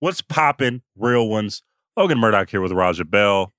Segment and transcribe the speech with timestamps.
[0.00, 0.82] What's popping?
[0.96, 1.62] Real ones.
[1.96, 3.52] Logan Murdock here with Raja Bell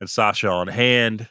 [0.00, 1.28] and Sasha on hand.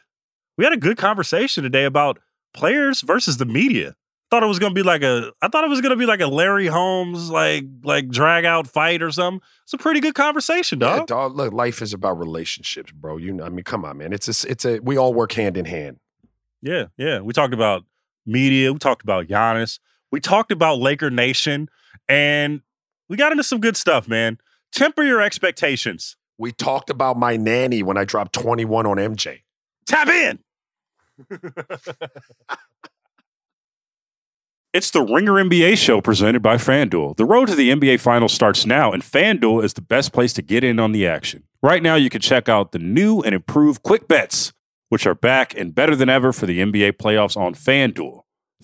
[0.56, 2.18] We had a good conversation today about
[2.54, 3.94] players versus the media.
[4.30, 6.26] Thought it was gonna be like a I thought it was gonna be like a
[6.26, 9.40] Larry Holmes like like drag out fight or something.
[9.62, 11.00] It's a pretty good conversation, dog.
[11.00, 11.36] Yeah, dog.
[11.36, 13.18] Look, life is about relationships, bro.
[13.18, 14.12] You know, I mean, come on, man.
[14.12, 16.00] It's a, it's a we all work hand in hand.
[16.60, 17.20] Yeah, yeah.
[17.20, 17.84] We talked about
[18.24, 18.72] media.
[18.72, 19.78] We talked about Giannis.
[20.10, 21.68] We talked about Laker Nation,
[22.08, 22.62] and
[23.08, 24.38] we got into some good stuff, man.
[24.72, 26.16] Temper your expectations.
[26.38, 29.40] We talked about my nanny when I dropped 21 on MJ.
[29.86, 30.38] Tap in.
[34.76, 37.16] It's the Ringer NBA show presented by FanDuel.
[37.16, 40.42] The road to the NBA Finals starts now, and FanDuel is the best place to
[40.42, 41.44] get in on the action.
[41.62, 44.52] Right now, you can check out the new and improved Quick Bets,
[44.90, 48.24] which are back and better than ever for the NBA playoffs on FanDuel.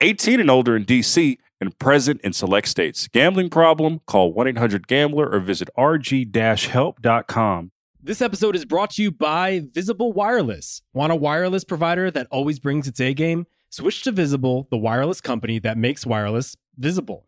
[0.00, 3.08] 18 and older in DC, and present in select states.
[3.08, 4.00] Gambling problem?
[4.06, 7.70] Call 1-800-GAMBLER or visit rg-help.com.
[8.02, 10.82] This episode is brought to you by Visible Wireless.
[10.92, 13.46] Want a wireless provider that always brings its A game?
[13.68, 17.26] Switch to Visible, the wireless company that makes wireless visible.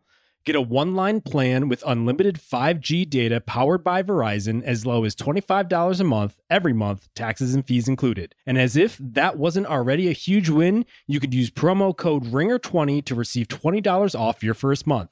[0.49, 5.15] Get a one line plan with unlimited 5G data powered by Verizon as low as
[5.15, 8.33] $25 a month every month, taxes and fees included.
[8.47, 13.05] And as if that wasn't already a huge win, you could use promo code RINGER20
[13.05, 15.11] to receive $20 off your first month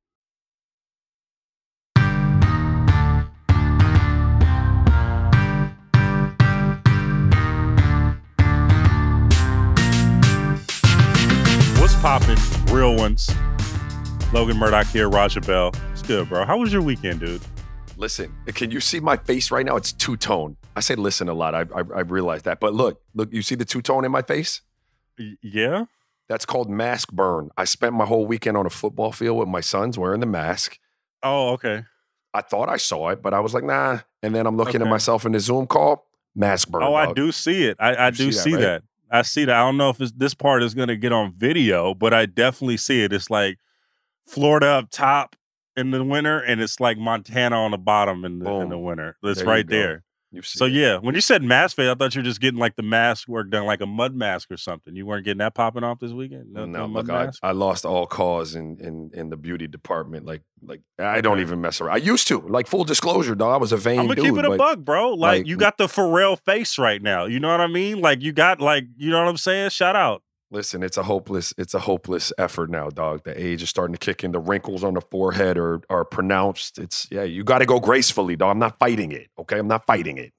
[12.01, 12.37] Popping?
[12.73, 13.29] Real ones.
[14.33, 15.71] Logan Murdock here, Raja Bell.
[15.91, 16.45] It's good, bro.
[16.45, 17.41] How was your weekend, dude?
[17.95, 19.75] Listen, can you see my face right now?
[19.75, 20.57] It's two tone.
[20.75, 21.53] I say listen a lot.
[21.53, 23.31] I, I I realize that, but look, look.
[23.31, 24.61] You see the two tone in my face?
[25.19, 25.85] Y- yeah.
[26.27, 27.49] That's called mask burn.
[27.57, 30.79] I spent my whole weekend on a football field with my sons wearing the mask.
[31.21, 31.83] Oh, okay.
[32.33, 33.99] I thought I saw it, but I was like, nah.
[34.23, 36.83] And then I'm looking at myself in the Zoom call, mask burn.
[36.83, 37.75] Oh, I do see it.
[37.79, 38.61] I, I do see that, right?
[38.61, 38.83] that.
[39.11, 39.55] I see that.
[39.55, 42.77] I don't know if this part is going to get on video, but I definitely
[42.77, 43.11] see it.
[43.11, 43.57] It's like
[44.25, 45.35] Florida up top
[45.75, 49.17] in the winter, and it's like Montana on the bottom in the, in the winter.
[49.23, 50.03] It's There right there.
[50.43, 50.71] So it.
[50.71, 53.27] yeah, when you said mask fade, I thought you were just getting like the mask
[53.27, 54.95] work done, like a mud mask or something.
[54.95, 56.53] You weren't getting that popping off this weekend.
[56.53, 57.29] No, no look, I?
[57.43, 60.25] I lost all cause in, in in the beauty department.
[60.25, 61.95] Like like I don't even mess around.
[61.95, 62.39] I used to.
[62.39, 63.53] Like full disclosure, dog.
[63.53, 64.35] I was a vain I'm gonna dude.
[64.35, 65.11] keep it a bug, bro.
[65.11, 67.25] Like, like- you got the Pharrell face right now.
[67.25, 67.99] You know what I mean?
[67.99, 69.71] Like you got like you know what I'm saying?
[69.71, 70.23] Shout out.
[70.53, 73.23] Listen, it's a hopeless, it's a hopeless effort now, dog.
[73.23, 74.33] The age is starting to kick in.
[74.33, 76.77] The wrinkles on the forehead are are pronounced.
[76.77, 78.51] It's yeah, you got to go gracefully, dog.
[78.51, 79.29] I'm not fighting it.
[79.39, 80.33] Okay, I'm not fighting it.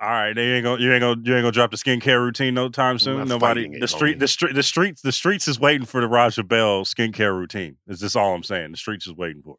[0.00, 2.52] All right, they ain't gonna you ain't gonna you ain't gonna drop the skincare routine
[2.52, 3.26] no time soon.
[3.26, 4.20] Nobody it, the street homie.
[4.20, 7.78] the street the streets the streets is waiting for the Raja Bell skincare routine.
[7.86, 8.72] Is this all I'm saying?
[8.72, 9.56] The streets is waiting for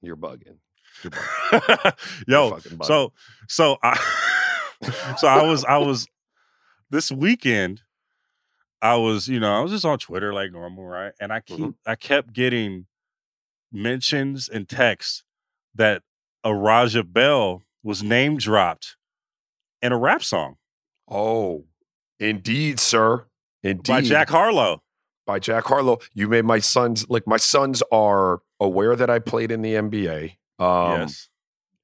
[0.00, 0.58] You're bugging.
[1.02, 1.84] You're bugging.
[1.84, 1.94] it.
[2.28, 2.84] You're Yo, bugging.
[2.84, 3.12] so
[3.48, 3.98] so I
[5.16, 6.06] so I was I was
[6.90, 7.82] this weekend
[8.80, 11.58] I was you know I was just on Twitter like normal right and I keep
[11.58, 11.74] Mhm.
[11.86, 12.86] I kept getting
[13.72, 15.24] mentions and texts
[15.74, 16.02] that
[16.44, 18.96] a Raja Bell was name dropped
[19.82, 20.56] in a rap song
[21.10, 21.64] oh,
[22.20, 23.26] indeed, sir.
[23.62, 24.82] Indeed, by Jack Harlow.
[25.26, 25.98] by Jack Harlow.
[26.14, 30.36] You made my sons like my sons are aware that I played in the NBA.
[30.58, 31.28] Um, yes.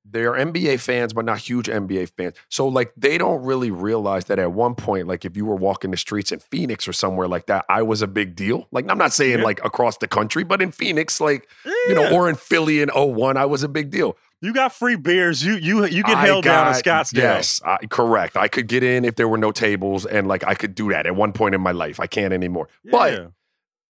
[0.04, 2.36] They're NBA fans, but not huge NBA fans.
[2.50, 5.90] So like they don't really realize that at one point, like if you were walking
[5.92, 8.68] the streets in Phoenix or somewhere like that, I was a big deal.
[8.70, 9.44] Like I'm not saying Yeah.
[9.44, 13.36] like across the country, but in Phoenix, like you know, or in Philly in 01,
[13.36, 14.16] I was a big deal.
[14.42, 15.42] you got free beers.
[15.42, 17.16] You you you get I held down in Scottsdale.
[17.22, 18.36] Yes, I, correct.
[18.36, 21.06] I could get in if there were no tables, and like I could do that
[21.06, 21.98] at one point in my life.
[21.98, 22.68] I can't anymore.
[22.84, 23.32] But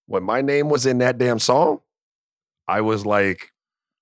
[0.06, 1.81] when my name was in that damn song,
[2.69, 3.50] I was like,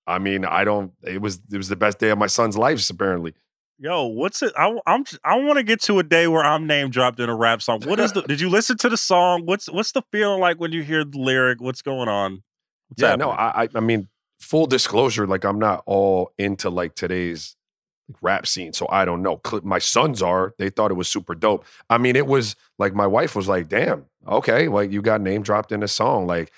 [0.05, 0.91] I mean, I don't.
[1.03, 3.33] It was it was the best day of my son's life, apparently.
[3.79, 4.53] Yo, what's it?
[4.57, 7.35] I, I'm I want to get to a day where I'm name dropped in a
[7.35, 7.81] rap song.
[7.83, 8.21] What is the?
[8.21, 9.45] did you listen to the song?
[9.45, 11.59] What's what's the feeling like when you hear the lyric?
[11.59, 12.43] What's going on?
[12.87, 13.27] What's yeah, happening?
[13.27, 14.09] no, I, I mean,
[14.39, 17.55] full disclosure, like I'm not all into like today's
[18.21, 19.41] rap scene, so I don't know.
[19.63, 20.53] My sons are.
[20.57, 21.65] They thought it was super dope.
[21.89, 25.41] I mean, it was like my wife was like, "Damn, okay, like you got name
[25.41, 26.51] dropped in a song, like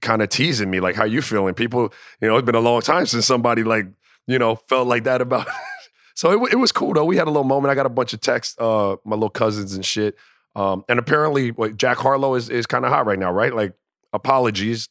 [0.00, 2.80] kind of teasing me, like how you feeling." People, you know, it's been a long
[2.80, 3.86] time since somebody like
[4.26, 5.46] you know felt like that about.
[6.14, 7.04] so it, it was cool though.
[7.04, 7.70] We had a little moment.
[7.70, 10.16] I got a bunch of texts, uh, my little cousins and shit.
[10.56, 13.54] Um, and apparently, like, Jack Harlow is is kind of hot right now, right?
[13.54, 13.74] Like,
[14.12, 14.88] apologies,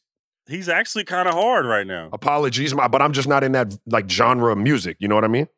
[0.50, 2.08] He's actually kind of hard right now.
[2.12, 4.96] apologies, my, but I'm just not in that like genre of music.
[4.98, 5.48] You know what I mean?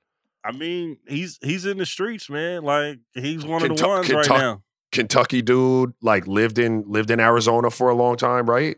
[0.45, 2.63] I mean, he's he's in the streets, man.
[2.63, 4.63] Like he's one of the ones right now.
[4.91, 8.77] Kentucky dude, like lived in lived in Arizona for a long time, right?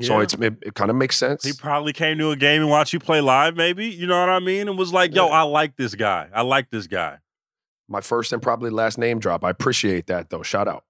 [0.00, 0.22] So Yeah.
[0.22, 1.44] it's it, it kind of makes sense.
[1.44, 3.86] He probably came to a game and watched you play live, maybe.
[3.86, 4.68] You know what I mean?
[4.68, 5.32] And was like, yo, Yeah.
[5.32, 6.28] I like this guy.
[6.34, 7.18] I like this guy.
[7.88, 9.44] My first and probably last name drop.
[9.44, 10.42] I appreciate that though.
[10.42, 10.84] Shout out.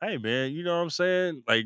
[0.00, 1.42] Hey, man, you know what I'm saying?
[1.48, 1.64] Like,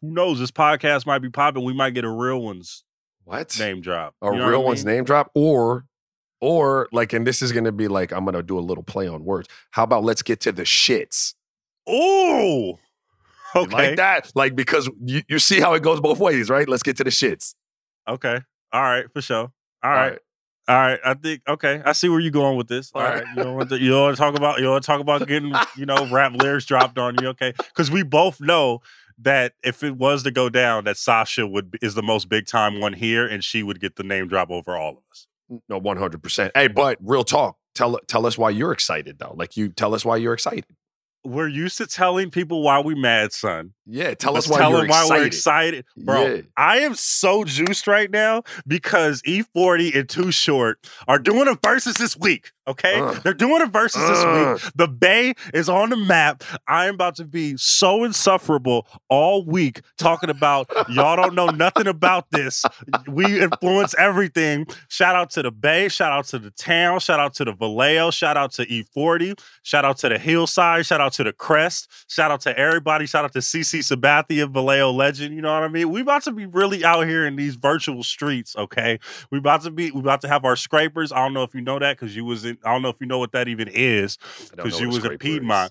[0.00, 0.38] who knows?
[0.38, 1.64] This podcast might be popping.
[1.64, 2.84] We might get a real one's
[3.24, 3.56] What?
[3.58, 4.14] name drop.
[4.22, 4.96] a You know real I one's mean?
[4.96, 5.86] name drop, or
[6.40, 9.24] or like, and this is gonna be like, I'm gonna do a little play on
[9.24, 9.48] words.
[9.72, 11.34] How about let's get to the shits?
[11.88, 12.78] Ooh.
[13.56, 13.88] Okay.
[13.88, 16.68] Like that, like because you, you see how it goes both ways, right?
[16.68, 17.54] Let's get to the shits.
[18.08, 18.40] Okay.
[18.72, 19.38] All right, for sure.
[19.38, 19.52] All
[19.84, 20.18] All right.
[20.68, 20.98] All right.
[21.04, 21.82] I think okay.
[21.84, 22.90] I see where you're going with this.
[22.94, 23.24] All All right.
[23.24, 23.36] right.
[23.36, 25.00] You don't want to you don't want to talk about you don't want to talk
[25.00, 27.28] about getting, you know, rap lyrics dropped on you.
[27.28, 27.52] Okay.
[27.56, 28.80] Because we both know
[29.18, 32.80] that if it was to go down, that Sasha would is the most big time
[32.80, 35.26] one here, and she would get the name drop over all of us.
[35.68, 36.22] No, 100.
[36.22, 37.56] percent Hey, but real talk.
[37.74, 39.34] Tell tell us why you're excited though.
[39.36, 40.64] Like you tell us why you're excited.
[41.24, 43.72] We're used to telling people why we mad, son.
[43.86, 45.20] Yeah, tell Let's us why tell you're them why excited.
[45.20, 46.26] we're excited, bro.
[46.26, 46.40] Yeah.
[46.56, 50.78] I am so juiced right now because E40 and Too Short
[51.08, 52.50] are doing a versus this week.
[52.68, 53.12] Okay, Uh.
[53.24, 54.54] they're doing a versus Uh.
[54.54, 54.72] this week.
[54.76, 56.44] The Bay is on the map.
[56.68, 61.88] I am about to be so insufferable all week talking about y'all don't know nothing
[61.88, 62.64] about this.
[63.08, 64.66] We influence everything.
[64.88, 65.88] Shout out to the Bay.
[65.88, 67.00] Shout out to the town.
[67.00, 68.12] Shout out to the Vallejo.
[68.12, 69.36] Shout out to E40.
[69.64, 70.86] Shout out to the Hillside.
[70.86, 71.88] Shout out to the Crest.
[72.08, 73.06] Shout out to everybody.
[73.06, 75.34] Shout out to CC Sabathia, Vallejo legend.
[75.34, 75.90] You know what I mean?
[75.90, 78.56] We about to be really out here in these virtual streets.
[78.56, 78.98] Okay,
[79.30, 79.90] we about to be.
[79.90, 81.12] We about to have our scrapers.
[81.12, 82.58] I don't know if you know that because you was in.
[82.64, 84.88] I don't know if you know what that even is I don't know because you
[84.88, 85.70] was in scraper is.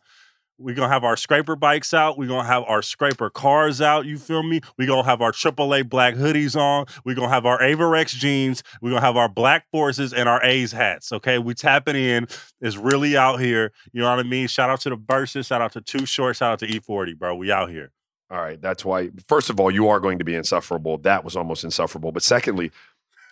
[0.62, 2.18] We're gonna have our scraper bikes out.
[2.18, 4.06] We're gonna have our scraper cars out.
[4.06, 4.62] You feel me?
[4.78, 6.86] We're gonna have our AAA black hoodies on.
[7.04, 8.64] We're gonna have our Avirex jeans.
[8.82, 11.12] We're gonna have our black forces and our A's hats.
[11.12, 12.28] Okay, we tapping in.
[12.62, 13.72] It's really out here.
[13.92, 14.48] You know what I mean?
[14.48, 15.48] Shout out to the verses.
[15.48, 16.36] Shout out to Too Short.
[16.36, 17.36] Shout out to E40, bro.
[17.36, 17.92] We out here.
[18.30, 19.10] All right, that's why.
[19.28, 20.98] First of all, you are going to be insufferable.
[21.00, 22.14] That was almost insufferable.
[22.14, 22.72] But secondly,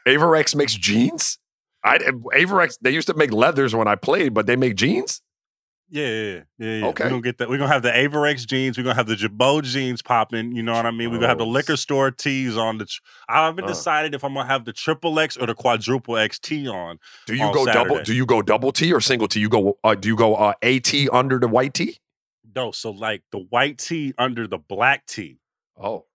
[0.06, 1.40] Avirex makes jeans.
[1.84, 2.78] I Avirex.
[2.82, 5.22] They used to make leathers when I played, but they make jeans.
[5.92, 6.76] Yeah, yeah, yeah.
[6.78, 6.86] yeah.
[6.88, 7.04] Okay.
[7.06, 7.50] We're gonna get that.
[7.50, 8.78] We're gonna have the Avirex jeans.
[8.78, 10.52] We're gonna have the Girbaud jeans popping.
[10.56, 11.10] You know what I mean?
[11.10, 11.50] We're gonna have the Oh.
[11.50, 12.86] liquor store tees on the.
[12.86, 13.70] Tr- I haven't Uh.
[13.70, 17.00] decided if I'm gonna have the triple X or the quadruple X tee on.
[17.26, 17.96] Do you On go double?
[17.96, 18.04] Saturday.
[18.06, 19.40] Do you go double T or single T?
[19.40, 19.80] You go.
[19.84, 21.98] Uh, do you go uh, A T under the white T?
[22.56, 25.40] No, so like the white T under the black T.
[25.76, 26.06] Oh,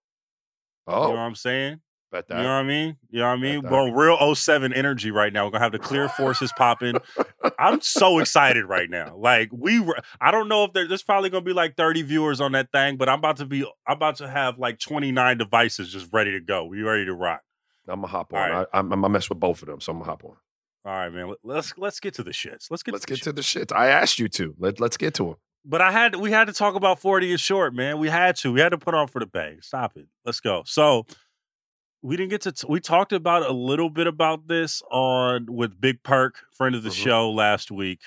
[0.87, 1.81] You know what oh, I'm saying?
[2.23, 2.97] Bet You know what I mean?
[3.11, 3.63] You know what I mean?
[3.63, 3.71] that.
[3.71, 5.45] We're on real 07 energy right now.
[5.45, 6.97] We're gonna have the clear forces popping.
[7.59, 9.17] I'm so excited right now.
[9.17, 12.41] Like we were, I don't know if there, there's probably gonna be like 30 viewers
[12.41, 15.93] on that thing, but I'm about to be, I'm about to have like 29 devices
[15.93, 16.65] just ready to go.
[16.65, 17.43] We ready to rock.
[17.89, 18.39] I'm gonna hop on.
[18.39, 18.67] Right.
[18.73, 20.37] I, I'm, I'm gonna mess with both of them, so I'm gonna hop on.
[20.87, 21.29] All right, man.
[21.29, 22.71] Let- Let's let's get to the shits.
[22.71, 23.73] Let's get Let's to the get to the shit.
[23.73, 24.55] I asked you to.
[24.59, 25.35] Let Let's get to them.
[25.67, 27.99] But I had we had to talk about 40 and short, man.
[27.99, 28.53] We had to.
[28.53, 29.57] We had to put on for the bay.
[29.63, 30.07] Stop it.
[30.25, 30.63] Let's go.
[30.67, 31.07] So
[32.05, 35.81] we didn't get to t- we talked about a little bit about this on with
[35.81, 37.03] Big Perk, friend of the Mhm.
[37.05, 38.01] show last week,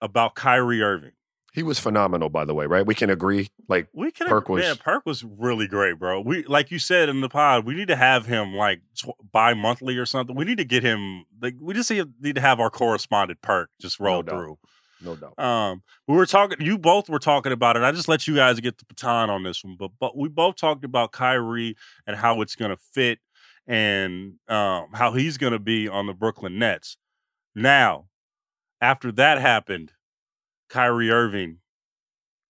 [0.00, 1.12] about Kyrie Irving.
[1.52, 2.64] He was phenomenal, by the way.
[2.64, 2.86] Right?
[2.86, 3.48] We can agree.
[3.68, 6.20] Like We can Perk was- Perk was really great, bro.
[6.20, 9.98] We like you said in the pod, we need to have him like tw- bi-monthly
[9.98, 10.34] or something.
[10.34, 13.68] We need to get him like we just need need to have our correspondent Perk
[13.80, 14.32] just roll doubt.
[14.34, 14.58] through.
[15.02, 15.38] No doubt.
[15.38, 16.64] Um, we were talking.
[16.64, 17.82] You both were talking about it.
[17.82, 20.56] I just let you guys get the baton on this one, but but we both
[20.56, 23.18] talked about Kyrie and how it's going to fit
[23.66, 26.96] and um, how he's going to be on the Brooklyn Nets.
[27.54, 28.06] Now,
[28.80, 29.92] after that happened,
[30.68, 31.58] Kyrie Irving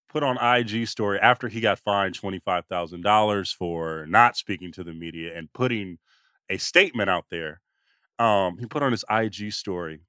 [0.08, 4.72] put on IG story after he got fined twenty five thousand dollars for not speaking
[4.72, 5.98] to the media and putting
[6.50, 7.60] a statement out there.
[8.18, 10.02] Um, he put on his IG story.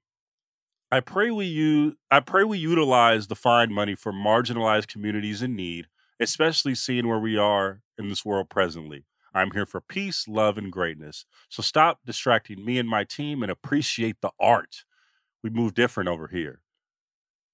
[0.94, 5.56] I pray we use I pray we utilize the fine money for marginalized communities in
[5.56, 5.88] need,
[6.20, 9.04] especially seeing where we are in this world presently.
[9.34, 11.24] I'm here for peace, love, and greatness.
[11.48, 14.84] So stop distracting me and my team and appreciate the art.
[15.42, 16.60] We move different over here.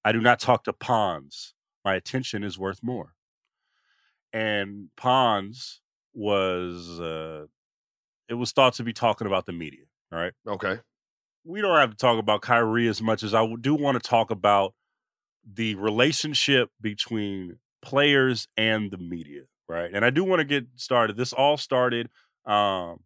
[0.05, 1.55] I do not talk to pawns.
[1.83, 3.15] My attention is worth more.
[4.31, 5.81] And Pawns
[6.13, 7.47] was uh,
[8.29, 9.85] it was thought to be talking about the media.
[10.13, 10.33] All right.
[10.47, 10.77] Okay.
[11.43, 14.31] We don't have to talk about Kyrie as much as I do want to talk
[14.31, 14.73] about
[15.51, 19.89] the relationship between players and the media, right?
[19.91, 21.17] And I do want to get started.
[21.17, 22.09] This all started
[22.45, 23.01] um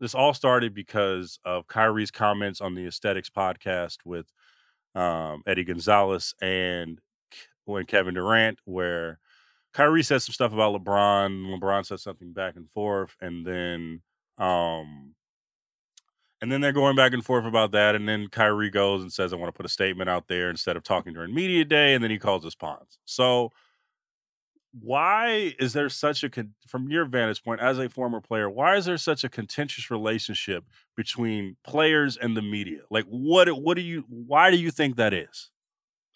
[0.00, 4.26] this all started because of Kyrie's comments on the ETCs podcast with
[4.94, 7.00] um, Eddie Gonzalez and
[7.64, 9.18] when Kevin Durant, where
[9.74, 11.58] Kyrie said some stuff about LeBron.
[11.58, 14.02] LeBron said something back and forth, and then
[14.38, 15.14] um,
[16.40, 17.94] and then they're going back and forth about that.
[17.94, 20.76] And then Kyrie goes and says, "I want to put a statement out there instead
[20.76, 22.98] of talking during media day." And then he calls us pawns.
[23.04, 23.50] So
[24.72, 28.76] why is there such a con- from your vantage point as a former player why
[28.76, 30.62] is there such a contentious relationship
[30.94, 35.14] between players and the media like what what do you why do you think that
[35.14, 35.50] is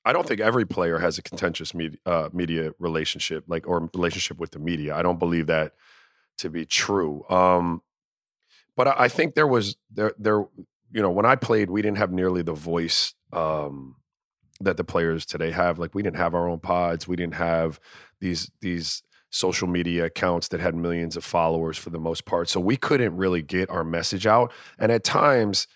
[0.04, 4.38] I don't think every player has a contentious media, uh, media relationship, like or relationship
[4.38, 4.96] with the media.
[4.96, 5.74] I don't believe that
[6.38, 7.24] to be true.
[7.30, 7.82] Um,
[8.76, 10.44] but I, I think there was there there
[10.92, 13.96] you know when I played, we didn't have nearly the voice um,
[14.60, 15.78] that the players today have.
[15.78, 17.80] Like we didn't have our own pods, we didn't have
[18.20, 22.50] these these social media accounts that had millions of followers for the most part.
[22.50, 25.66] So we couldn't really get our message out, and at times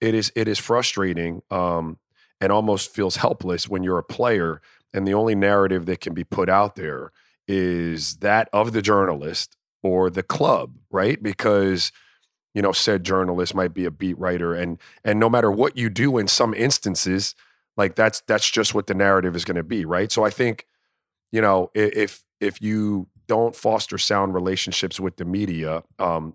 [0.00, 1.42] it is it is frustrating.
[1.50, 1.98] Um,
[2.40, 4.60] and almost feels helpless when you're a player
[4.92, 7.10] and the only narrative that can be put out there
[7.48, 11.22] is that of the journalist or the club, right?
[11.22, 11.90] Because
[12.54, 15.90] you know said journalist might be a beat writer and and no matter what you
[15.90, 17.34] do in some instances
[17.76, 20.10] like that's that's just what the narrative is going to be, right?
[20.12, 20.66] So I think
[21.32, 26.34] you know if if you don't foster sound relationships with the media um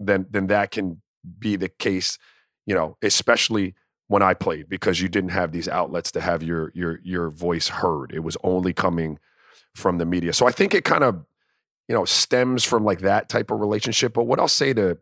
[0.00, 1.00] then then that can
[1.38, 2.18] be the case,
[2.66, 3.74] you know, especially
[4.08, 7.68] when I played because you didn't have these outlets to have your your your voice
[7.68, 8.12] heard.
[8.12, 9.18] It was only coming
[9.74, 10.32] from the media.
[10.32, 11.24] So I think it kind of
[11.88, 14.14] you know stems from like that type of relationship.
[14.14, 14.98] But what I'll say to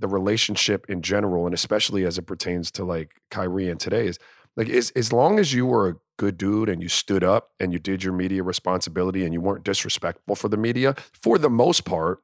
[0.00, 4.18] the relationship in general, and especially as it pertains to like Kyrie and today, is
[4.56, 7.72] like is as long as you were a good dude and you stood up and
[7.72, 11.84] you did your media responsibility and you weren't disrespectful for the media, for the most
[11.84, 12.22] part,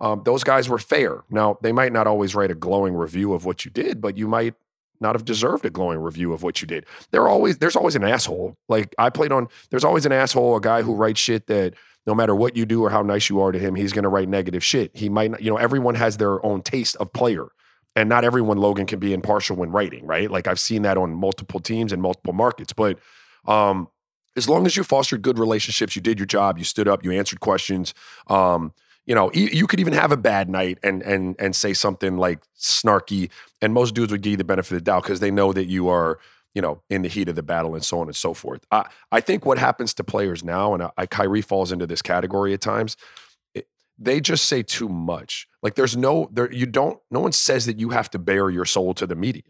[0.00, 1.22] um, those guys were fair.
[1.30, 4.26] Now they might not always write a glowing review of what you did, but you
[4.26, 4.54] might
[5.00, 6.86] not have deserved a glowing review of what you did.
[7.10, 8.56] There always there's always an asshole.
[8.68, 11.74] Like I played on there's always an asshole, a guy who writes shit that
[12.06, 14.08] no matter what you do or how nice you are to him, he's going to
[14.08, 14.90] write negative shit.
[14.94, 17.48] He might not, you know, everyone has their own taste of player.
[17.94, 20.30] And not everyone Logan can be impartial when writing, right?
[20.30, 22.98] Like I've seen that on multiple teams and multiple markets, but
[23.46, 23.88] um
[24.36, 27.12] as long as you fostered good relationships, you did your job, you stood up, you
[27.12, 27.92] answered questions,
[28.28, 28.72] um,
[29.04, 32.38] you know, you, could even have a bad night and and and say something like
[32.56, 33.30] snarky,
[33.60, 35.64] and most dudes would give you the benefit of the doubt because they know that
[35.64, 36.20] you are,
[36.54, 38.64] you know, in the heat of the battle and so on and so forth.
[38.70, 42.02] I I think what happens to players now, and I, I Kyrie falls into this
[42.02, 42.96] category at times.
[43.54, 43.68] It,
[43.98, 45.48] they just say too much.
[45.62, 46.98] Like there's no there you don't.
[47.10, 49.42] No one says that you have to bare your soul to the media.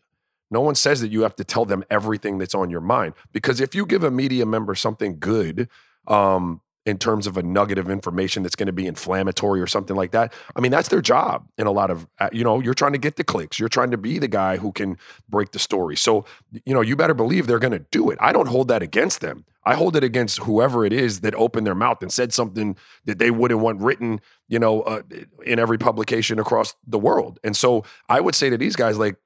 [0.51, 3.61] No one says that you have to tell them everything that's on your mind because
[3.61, 5.69] if you give a media member something good,
[6.07, 9.95] um, in terms of a nugget of information that's going to be inflammatory or something
[9.95, 10.33] like that.
[10.57, 12.99] I mean, that's their job in a lot of, uh, you know, you're trying to
[12.99, 13.59] get the clicks.
[13.59, 14.99] You're trying to be the guy who can
[15.29, 15.97] break the story.
[15.97, 16.25] So,
[16.65, 18.19] you know, you better believe they're going to do it.
[18.21, 19.45] I don't hold that against them.
[19.65, 23.21] I hold it against whoever it is that opened their mouth and said something that
[23.21, 25.03] they wouldn't want written, you know, uh,
[25.47, 27.39] in every publication across the world.
[27.45, 29.17] And so I would say to these guys, like,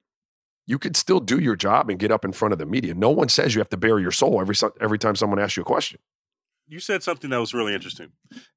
[0.67, 2.93] you could still do your job and get up in front of the media.
[2.93, 5.63] No one says you have to bare your soul every every time someone asks you
[5.63, 6.01] a question
[6.69, 8.13] you said something that was really interesting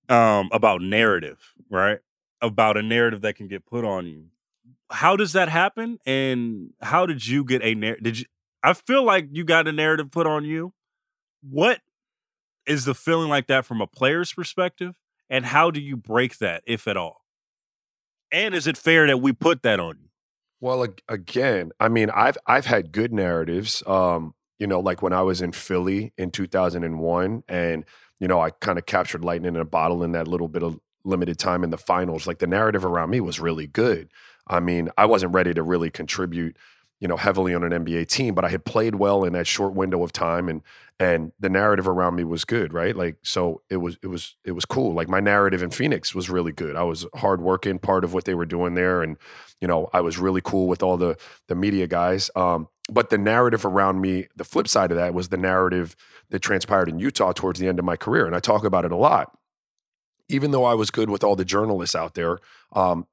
[0.07, 1.99] um, about narrative, right?
[2.41, 4.25] About a narrative that can get put on you.
[4.91, 5.99] How does that happen?
[6.05, 8.03] And how did you get a narrative?
[8.03, 8.25] Did you?
[8.63, 10.73] I feel like you got a narrative put on you.
[11.41, 11.81] What
[12.65, 14.95] is the feeling like that from a player's perspective?
[15.29, 17.23] And how do you break that, if at all?
[18.31, 20.09] And is it fair that we put that on you?
[20.59, 23.81] Well, again, I mean, I've I've had good narratives.
[23.87, 27.85] Um, you know, like when I was in Philly in 2001 and,
[28.19, 30.79] you know, I kind of captured lightning in a bottle in that little bit of
[31.05, 32.27] limited time in the finals.
[32.27, 34.09] Like the narrative around me was really good.
[34.47, 36.57] I mean, I wasn't ready to really contribute,
[36.99, 39.73] you know, heavily on an NBA team, but I had played well in that short
[39.73, 40.61] window of time and
[41.01, 42.93] and the narrative around me was good, right?
[42.93, 44.93] Like so it was it was it was cool.
[44.93, 46.75] Like my narrative in Phoenix was really good.
[46.75, 49.17] I was hardworking, part of what they were doing there and
[49.61, 52.29] you know, I was really cool with all the the media guys.
[52.35, 55.95] Um, but the narrative around me, the flip side of that was the narrative
[56.29, 58.25] that transpired in Utah towards the end of my career.
[58.25, 59.37] And I talk about it a lot.
[60.27, 62.37] Even though I was good with all the journalists out there,
[62.73, 63.07] um,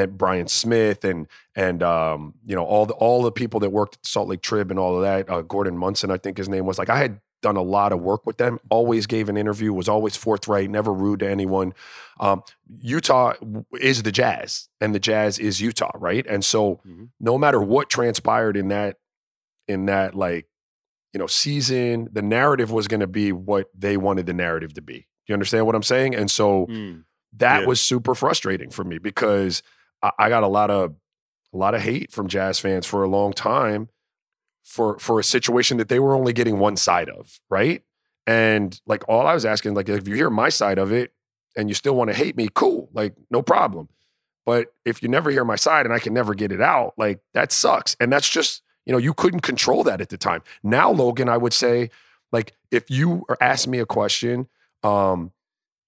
[0.00, 3.96] and Brian Smith and and um, you know all the all the people that worked
[3.96, 6.66] at Salt Lake Trib and all of that, uh, Gordon Monson, I think his name
[6.66, 6.78] was.
[6.78, 8.58] Like I had done a lot of work with them.
[8.70, 11.72] Always gave an interview, was always forthright, never rude to anyone.
[12.18, 12.42] Um,
[12.82, 13.32] Utah
[13.80, 16.26] is the Jazz, and the Jazz is Utah, right?
[16.26, 17.08] And so, Mhm.
[17.18, 18.98] no matter what transpired in that,
[19.68, 20.48] in that like,
[21.14, 24.82] you know, season, the narrative was going to be what they wanted the narrative to
[24.82, 25.06] be.
[25.26, 26.14] You understand what I'm saying?
[26.14, 27.04] And so Mm.
[27.32, 27.66] that Yeah.
[27.66, 29.62] was super frustrating for me because
[30.02, 30.94] I, I got a lot of
[31.52, 33.88] a lot of hate from Jazz fans for a long time
[34.64, 37.82] for for a situation that they were only getting one side of, right?
[38.26, 41.12] And like all I was asking, like if you hear my side of it
[41.56, 43.88] and you still want to hate me, cool, like no problem.
[44.46, 47.20] But if you never hear my side and I can never get it out, like
[47.34, 47.96] that sucks.
[48.00, 50.42] And that's just, you know, you couldn't control that at the time.
[50.62, 51.90] Now, Logan, I would say,
[52.32, 54.48] like, if you asked me a question,
[54.82, 55.32] um,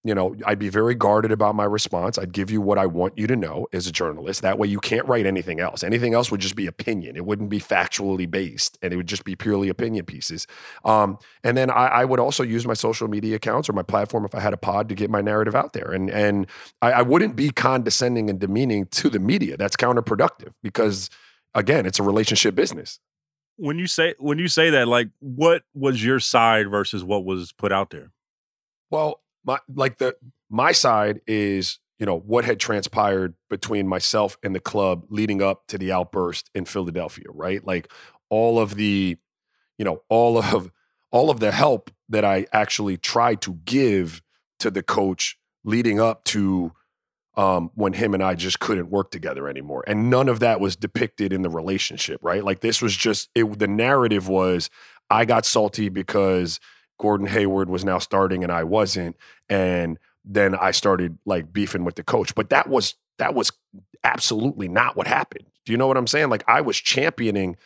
[0.04, 2.18] you know, I'd be very guarded about my response.
[2.18, 4.42] I'd give you what I want you to know as a journalist.
[4.42, 5.84] That way you can't write anything else.
[5.84, 7.16] Anything else would just be opinion.
[7.16, 10.48] It wouldn't be factually based and it would just be purely opinion pieces.
[10.84, 14.24] Um, and then I, I would also use my social media accounts or my platform
[14.24, 15.92] if I had a pod to get my narrative out there.
[15.92, 16.48] And and
[16.80, 19.56] I, I wouldn't be condescending and demeaning to the media.
[19.56, 21.10] That's counterproductive because
[21.54, 22.98] again, it's a relationship business.
[23.56, 27.52] When you say when you say that, like, what was your side versus what was
[27.52, 28.10] put out there?
[28.90, 30.14] Well, my like the
[30.50, 35.66] my side is you know what had transpired between myself and the club leading up
[35.68, 37.64] to the outburst in Philadelphia, right?
[37.64, 37.92] Like
[38.28, 39.16] all of the,
[39.78, 40.70] you know, all of
[41.10, 44.22] all of the help that I actually tried to give
[44.58, 46.72] to the coach leading up to
[47.36, 50.76] um, when him and I just couldn't work together anymore, and none of that was
[50.76, 52.44] depicted in the relationship, right?
[52.44, 54.70] Like this was just it, the narrative was
[55.08, 56.58] I got salty because
[57.02, 59.16] Gordon Hayward was now starting and I wasn't.
[59.48, 62.32] And then I started like beefing with the coach.
[62.36, 63.50] But that was that was
[64.04, 65.46] absolutely not what happened.
[65.64, 66.30] Do you know what I'm saying?
[66.30, 67.56] Like I was championing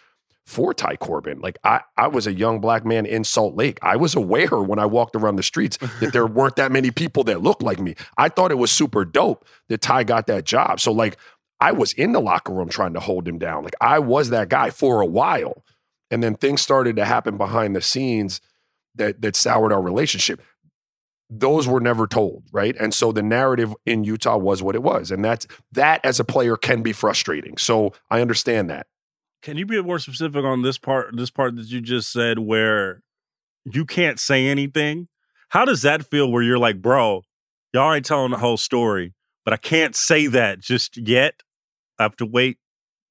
[0.47, 1.40] for Ty Corbin.
[1.40, 3.78] Like I, I was a young black man in Salt Lake.
[3.83, 7.23] I was aware when I walked around the streets that there weren't that many people
[7.25, 7.95] that looked like me.
[8.16, 10.81] I thought it was super dope that Ty got that job.
[10.81, 11.19] So like
[11.61, 13.64] I was in the locker room trying to hold him down.
[13.64, 15.62] Like I was that guy for a while.
[16.11, 18.40] And then things started to happen behind the scenes
[18.96, 20.42] that that soured our relationship.
[21.28, 22.76] Those were never told, right?
[22.78, 25.11] And so the narrative in Utah was what it was.
[25.11, 27.56] And that's that as a player can be frustrating.
[27.59, 28.87] So I understand that.
[29.42, 31.16] Can you be more specific on this part?
[31.16, 33.02] This part that you just said, where
[33.64, 35.09] you can't say anything.
[35.48, 36.30] How does that feel?
[36.30, 37.22] Where you're like, bro,
[37.72, 41.42] y'all ain't telling the whole story, but I can't say that just yet.
[41.98, 42.59] I have to wait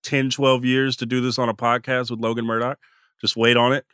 [0.03, 2.79] 10, 12 years to do this on a podcast with Logan Murdock.
[3.19, 3.85] Just wait on it.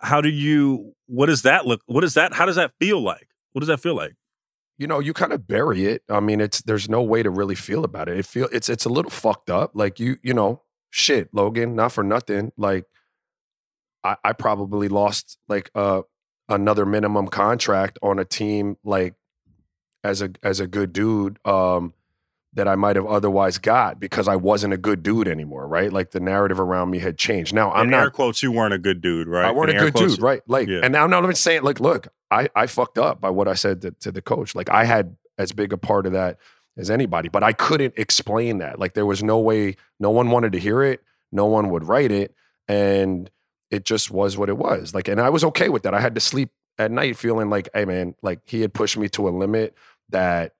[0.00, 0.94] How do you?
[1.06, 1.82] What does that look?
[1.86, 2.34] What is that?
[2.34, 3.28] How does that feel like?
[3.52, 4.14] What does that feel like?
[4.78, 6.02] you know, you kind of bury it.
[6.08, 8.18] I mean, it's there's no way to really feel about it.
[8.18, 9.72] It feel it's it's a little fucked up.
[9.74, 12.52] Like you, you know, shit, Logan, not for nothing.
[12.56, 12.84] Like
[14.02, 16.02] I, I probably lost like uh
[16.48, 19.14] another minimum contract on a team like
[20.02, 21.94] as a as a good dude um
[22.54, 25.92] that I might have otherwise got because I wasn't a good dude anymore, right?
[25.92, 27.52] Like the narrative around me had changed.
[27.52, 29.44] Now I'm In not air quotes, you weren't a good dude, right?
[29.46, 30.40] I weren't In a good quotes, dude, right?
[30.46, 30.80] Like, Yeah.
[30.84, 33.54] and now I'm not even saying like, look, I I fucked up by what I
[33.54, 34.54] said to, to the coach.
[34.54, 36.38] Like, I had as big a part of that
[36.76, 38.78] as anybody, but I couldn't explain that.
[38.78, 39.76] Like, there was no way.
[39.98, 41.02] No one wanted to hear it.
[41.32, 42.34] No one would write it,
[42.68, 43.28] and
[43.70, 44.94] it just was what it was.
[44.94, 45.94] Like, and I was okay with that.
[45.94, 49.08] I had to sleep at night feeling like, hey, man, like he had pushed me
[49.10, 49.74] to a limit
[50.10, 50.54] that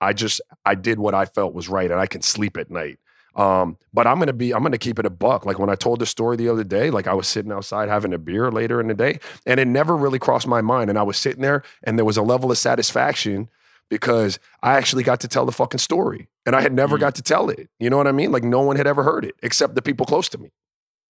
[0.00, 2.98] I just I did what I felt was right, and I can sleep at night.
[3.34, 5.44] Um, but I'm gonna be I'm gonna keep it a buck.
[5.44, 8.14] Like when I told the story the other day, like I was sitting outside having
[8.14, 10.88] a beer later in the day, and it never really crossed my mind.
[10.90, 13.50] And I was sitting there, and there was a level of satisfaction
[13.90, 17.00] because I actually got to tell the fucking story, and I had never Mm.
[17.00, 17.68] got to tell it.
[17.78, 18.32] You know what I mean?
[18.32, 20.50] Like no one had ever heard it except the people close to me.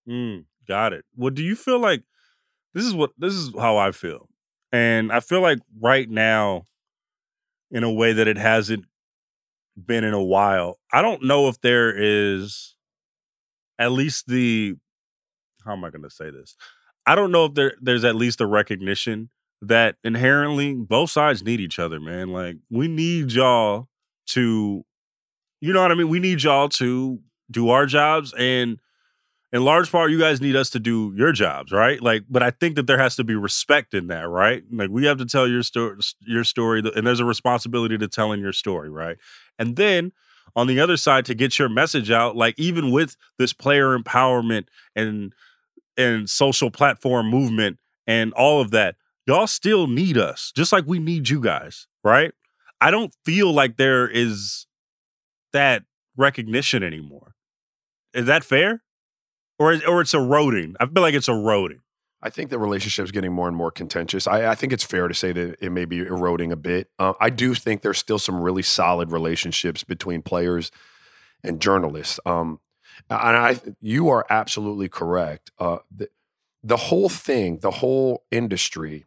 [0.09, 1.05] Mm, got it.
[1.17, 2.03] Well, do you feel like
[2.75, 4.29] this is what this is how I feel,
[4.73, 6.65] and I feel like right now,
[7.71, 8.85] in a way that it hasn't
[9.77, 10.79] been in a while.
[10.93, 12.77] I don't know if there is
[13.79, 14.75] at least the
[15.65, 16.57] how am I going to say this?
[17.07, 19.31] I don't know if there there's at least a recognition
[19.63, 22.29] that inherently both sides need each other, man.
[22.29, 23.89] Like we need y'all
[24.29, 24.85] to,
[25.61, 26.09] you know what I mean?
[26.09, 28.79] We need y'all to do our jobs and
[29.53, 32.01] in large part you guys need us to do your jobs right?
[32.03, 34.63] Like but i think that there has to be respect in that right?
[34.73, 38.41] Like we have to tell your story your story and there's a responsibility to telling
[38.41, 39.17] your story right?
[39.59, 40.13] And then
[40.55, 44.67] on the other side to get your message out like even with this player empowerment
[44.95, 45.33] and
[45.97, 50.99] and social platform movement and all of that y'all still need us just like we
[50.99, 52.33] need you guys right?
[52.81, 54.67] I don't feel like there is
[55.53, 55.83] that
[56.17, 57.35] recognition anymore.
[58.15, 58.83] Is that fair
[59.59, 60.77] or or it's eroding.
[60.81, 61.81] I feel like it's eroding.
[62.23, 64.27] I think the relationship's getting more and more contentious.
[64.27, 66.89] I, I think it's fair to say that it may be eroding a bit.
[66.99, 70.71] Uh, I do think there's still some really solid relationships between players
[71.45, 72.19] and journalists.
[72.25, 72.61] Um,
[73.11, 75.51] and I, you are absolutely correct.
[75.59, 76.09] Uh, the,
[76.65, 79.05] the whole thing, the whole industry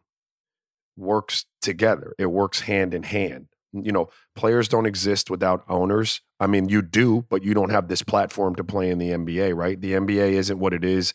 [0.96, 2.14] works together.
[2.18, 3.48] It works hand in hand.
[3.72, 6.20] You know, players don't exist without owners.
[6.40, 9.54] I mean, you do, but you don't have this platform to play in the NBA,
[9.54, 9.80] right?
[9.80, 11.14] The NBA isn't what it is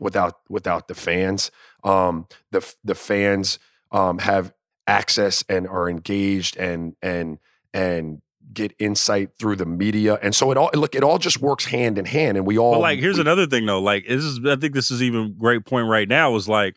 [0.00, 1.50] without without the fans.
[1.84, 3.58] Um, the the fans
[3.92, 4.52] um, have
[4.86, 7.38] access and are engaged and and
[7.72, 11.66] and get insight through the media, and so it all look it all just works
[11.66, 12.72] hand in hand, and we all.
[12.72, 13.80] But like, here's we, another thing though.
[13.80, 16.34] Like, this is I think this is even great point right now.
[16.36, 16.76] Is like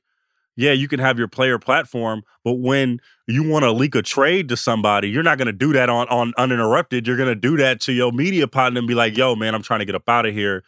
[0.59, 4.49] yeah, you can have your player platform, but when you want to leak a trade
[4.49, 7.07] to somebody, you're not going to do that on on uninterrupted.
[7.07, 9.61] You're going to do that to your media partner and be like, "Yo, man, I'm
[9.61, 10.65] trying to get up out of here.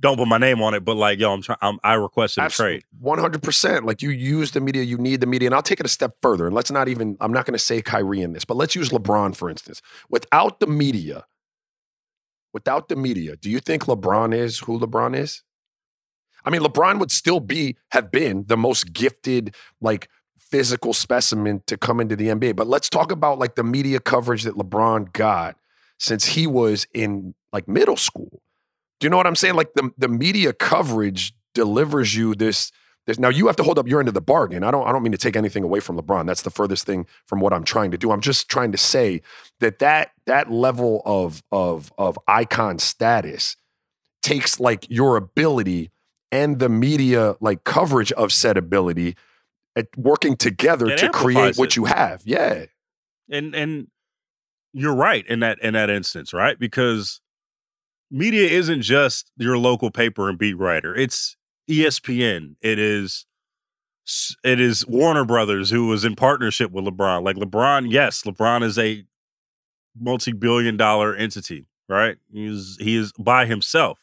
[0.00, 1.78] Don't put my name on it, but like, yo, I'm trying.
[1.84, 2.82] I requested a trade.
[2.98, 3.86] One hundred percent.
[3.86, 6.16] Like you use the media, you need the media, and I'll take it a step
[6.20, 6.46] further.
[6.46, 7.16] And let's not even.
[7.20, 9.80] I'm not going to say Kyrie in this, but let's use LeBron for instance.
[10.08, 11.26] Without the media,
[12.52, 15.44] without the media, do you think LeBron is who LeBron is?
[16.44, 21.76] I mean, LeBron would still be have been the most gifted, like physical specimen to
[21.76, 22.56] come into the NBA.
[22.56, 25.56] But let's talk about like the media coverage that LeBron got
[25.98, 28.42] since he was in like middle school.
[28.98, 29.54] Do you know what I'm saying?
[29.54, 32.70] Like the the media coverage delivers you this
[33.06, 34.62] this now you have to hold up your end of the bargain.
[34.62, 36.26] I don't I don't mean to take anything away from LeBron.
[36.26, 38.10] That's the furthest thing from what I'm trying to do.
[38.10, 39.22] I'm just trying to say
[39.60, 43.56] that that that level of of of icon status
[44.22, 45.90] takes like your ability
[46.32, 49.16] and the media like coverage of said ability
[49.76, 51.76] at working together It to create what it.
[51.76, 52.22] you have.
[52.24, 52.66] Yeah.
[53.30, 53.88] and and
[54.72, 56.58] you're right in that in that instance, right?
[56.58, 57.20] Because
[58.10, 60.94] media isn't just your local paper and beat writer.
[60.94, 61.36] It's
[61.68, 62.56] ESPN.
[62.60, 63.26] It is
[64.44, 67.22] it is Warner Brothers who was in partnership with LeBron.
[67.24, 69.04] Like LeBron, yes, LeBron is a
[69.98, 72.16] multi-billion dollar entity, right?
[72.32, 73.98] He's he is by himself.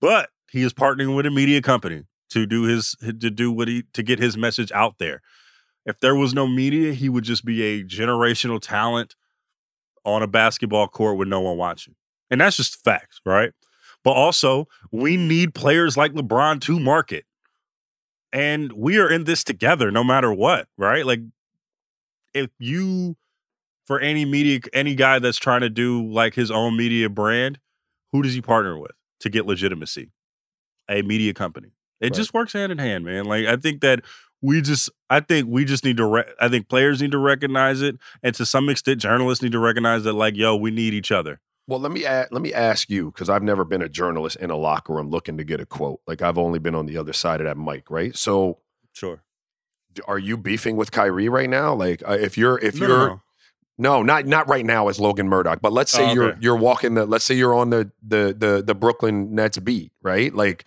[0.00, 3.82] But he is partnering with a media company to do his to do what he
[3.92, 5.20] to get his message out there.
[5.84, 9.16] If there was no media, he would just be a generational talent
[10.04, 11.96] on a basketball court with no one watching.
[12.30, 13.50] And that's just facts, right?
[14.04, 17.24] But also, we need players like LeBron to market.
[18.32, 21.04] And we are in this together no matter what, right?
[21.04, 21.20] Like
[22.32, 23.16] if you
[23.88, 27.58] for any media any guy that's trying to do like his own media brand,
[28.12, 30.12] who does he partner with to get legitimacy?
[30.88, 31.68] A media company.
[32.00, 32.14] It Right.
[32.14, 33.24] just works hand in hand, man.
[33.24, 34.02] Like I think that
[34.42, 37.80] we just I think we just need to re- I think players need to recognize
[37.80, 41.10] it and to some extent journalists need to recognize that like yo, we need each
[41.12, 41.40] other.
[41.66, 44.56] Well, let me let me ask you because I've never been a journalist in a
[44.56, 46.00] locker room looking to get a quote.
[46.06, 48.14] Like I've only been on the other side of that mic, right?
[48.14, 48.58] So,
[48.92, 49.22] Sure.
[50.06, 51.72] are you beefing with Kyrie right now?
[51.72, 53.22] Like, uh, if you're if No, you're no,
[53.78, 53.96] no.
[53.98, 56.94] no, not not right now as Logan Murdock, but let's say Oh, you're you're walking
[56.94, 60.34] the let's say you're on the the the the Brooklyn Nets beat, right?
[60.34, 60.64] Like,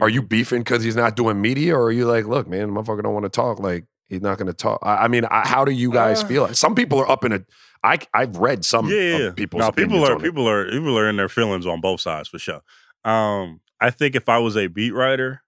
[0.00, 3.02] are you beefing because he's not doing media, or are you like, look, man, motherfucker
[3.02, 4.78] don't want to talk, like he's not going to talk?
[4.82, 6.54] I, I mean, I, how do you guys Uh, feel?
[6.54, 7.40] Some people are up in a.
[7.82, 11.16] I I've read some yeah, yeah, people's no, people are people are people are in
[11.16, 12.60] their feelings on both sides for sure.
[13.04, 15.42] Um, I think if I was a beat writer,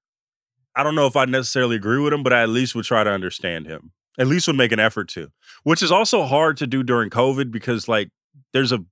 [0.76, 3.02] I don't know if I necessarily agree with him, but I at least would try
[3.02, 3.90] to understand him.
[4.20, 5.32] At least would make an effort to,
[5.64, 8.10] which is also hard to do during COVID because like
[8.52, 8.84] there's a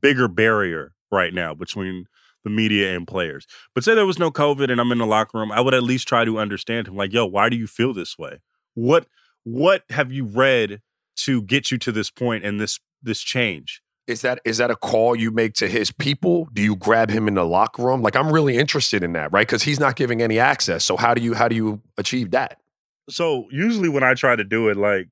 [0.00, 2.06] bigger barrier right now between
[2.44, 3.46] the media and players.
[3.74, 5.82] But say there was no COVID and I'm in the locker room, I would at
[5.82, 6.96] least try to understand him.
[6.96, 8.38] Like, yo, why do you feel this way?
[8.74, 9.06] What
[9.44, 10.80] what have you read
[11.16, 13.82] to get you to this point and this this change?
[14.06, 16.48] Is that is that a call you make to his people?
[16.52, 18.02] Do you grab him in the locker room?
[18.02, 19.46] Like I'm really interested in that, right?
[19.46, 20.84] Because he's not giving any access.
[20.84, 22.58] So how do you how do you achieve that?
[23.08, 25.08] So usually when I try to do it, like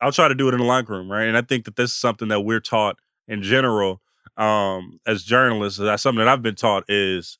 [0.00, 1.26] I'll try to do it in the locker room, right?
[1.26, 4.00] And I think that this is something that we're taught in general
[4.36, 5.78] um, as journalists.
[5.78, 7.38] That's something that I've been taught is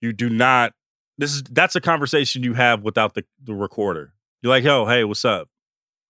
[0.00, 0.72] you do not.
[1.18, 4.12] This is that's a conversation you have without the the recorder.
[4.42, 5.48] You're like, yo, hey, what's up,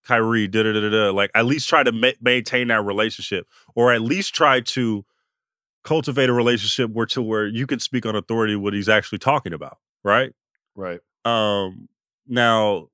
[0.05, 0.47] Kyrie?
[0.47, 0.89] Da da da da.
[0.89, 1.11] da.
[1.11, 5.05] Like at least try to ma- maintain that relationship, or at least try to
[5.83, 9.53] cultivate a relationship where to where you can speak on authority what he's actually talking
[9.53, 10.33] about, right?
[10.75, 10.99] Right.
[11.23, 11.87] Um,
[12.27, 12.89] now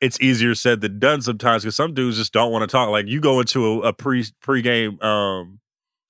[0.00, 2.88] it's easier said than done sometimes because some dudes just don't want to talk.
[2.90, 5.60] Like you go into a, a pre pregame um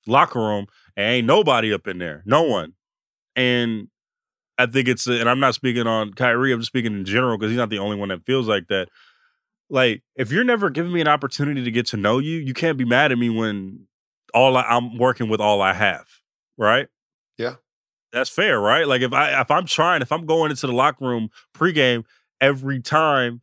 [0.07, 2.75] locker room and ain't nobody up in there, no one.
[3.37, 3.89] And
[4.59, 6.53] I think it's and I'm not speaking on Kyrie.
[6.53, 8.89] I'm just speaking in general because he's not the only one that feels like that.
[9.71, 12.79] Like if you're never giving me an opportunity to get to know you, you can't
[12.79, 13.87] be mad at me when
[14.35, 16.07] all I, I'm working with all I have,
[16.57, 16.89] right?
[17.39, 17.55] Yeah.
[18.13, 18.87] that's fair, right?
[18.87, 22.05] Like if I if I'm trying, if I'm going into the locker room pregame
[22.41, 23.41] every time.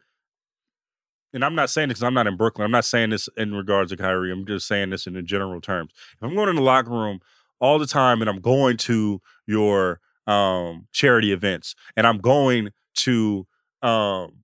[1.34, 2.64] And I'm not saying this because I'm not in Brooklyn.
[2.66, 4.32] I'm not saying this in regards to Kyrie.
[4.32, 5.92] I'm just saying this in the general terms.
[6.14, 7.20] If I'm going in the locker room
[7.60, 13.46] all the time and I'm going to your um, charity events and I'm going to
[13.82, 14.44] um,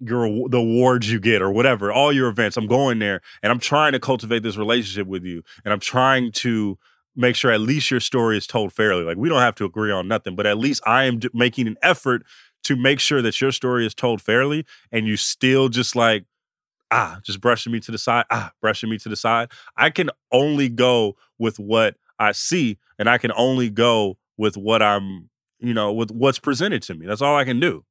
[0.00, 2.56] your the awards you get or whatever, all your events.
[2.56, 6.32] I'm going there and I'm trying to cultivate this relationship with you, and I'm trying
[6.32, 6.78] to
[7.14, 9.04] make sure at least your story is told fairly.
[9.04, 11.66] Like we don't have to agree on nothing, but at least I am d- making
[11.66, 12.24] an effort
[12.64, 16.24] to make sure that your story is told fairly, and you still just like
[16.90, 19.50] ah, just brushing me to the side, ah, brushing me to the side.
[19.76, 24.82] I can only go with what I see, and I can only go with what
[24.82, 27.06] I'm, you know, with what's presented to me.
[27.06, 27.84] That's all I can do.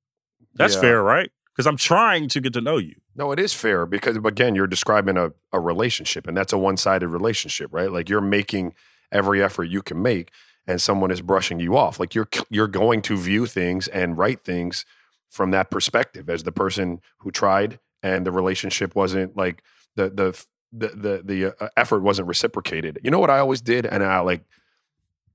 [0.54, 0.82] That's Yeah.
[0.82, 1.32] fair, right?
[1.54, 2.96] Because I'm trying to get to know you.
[3.16, 7.08] No, it is fair because again, you're describing a, a relationship and that's a one-sided
[7.10, 7.92] relationship, right?
[7.92, 8.74] Like you're making
[9.12, 10.32] every effort you can make
[10.67, 12.00] and someone is brushing you off.
[12.00, 14.86] Like you're you're going to view things and write things
[15.30, 19.63] from that perspective as the person who tried and the relationship wasn't like
[19.95, 23.00] the the the the, the uh, effort wasn't reciprocated.
[23.04, 24.41] You know what I always did and I like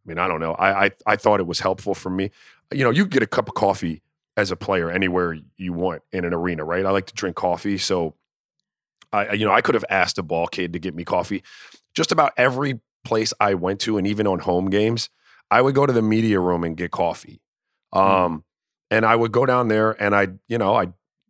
[0.06, 0.52] I mean, I don't know.
[0.52, 2.30] I, I I thought it was helpful for me.
[2.72, 4.02] You know, you get a cup of coffee
[4.36, 6.84] as a player anywhere you want in an arena, right?
[6.86, 8.14] I like to drink coffee, so
[9.12, 11.42] I you know I could have asked a ball kid to get me coffee.
[11.94, 15.08] Just about every place I went to, and even on home games,
[15.50, 17.40] I would go to the media room and get coffee.
[17.92, 18.44] Um,
[18.90, 20.88] and I would go down there and I, you know, I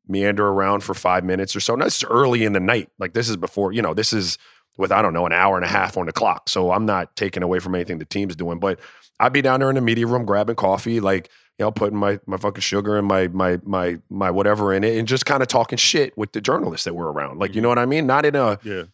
[0.08, 1.74] meander around for five minutes or so.
[1.74, 2.90] And that's early in the night.
[2.98, 4.38] Like this is before, you know, this is
[4.76, 6.48] with I don't know an hour and a half on the clock.
[6.48, 8.78] So I'm not taking away from anything the team's doing, but
[9.18, 12.20] I'd be down there in the media room grabbing coffee, like you know, putting my
[12.26, 15.48] my fucking sugar and my my my my whatever in it, and just kind of
[15.48, 17.38] talking shit with the journalists that were around.
[17.38, 18.06] Like you know what I mean?
[18.06, 18.84] Not in a Yeah.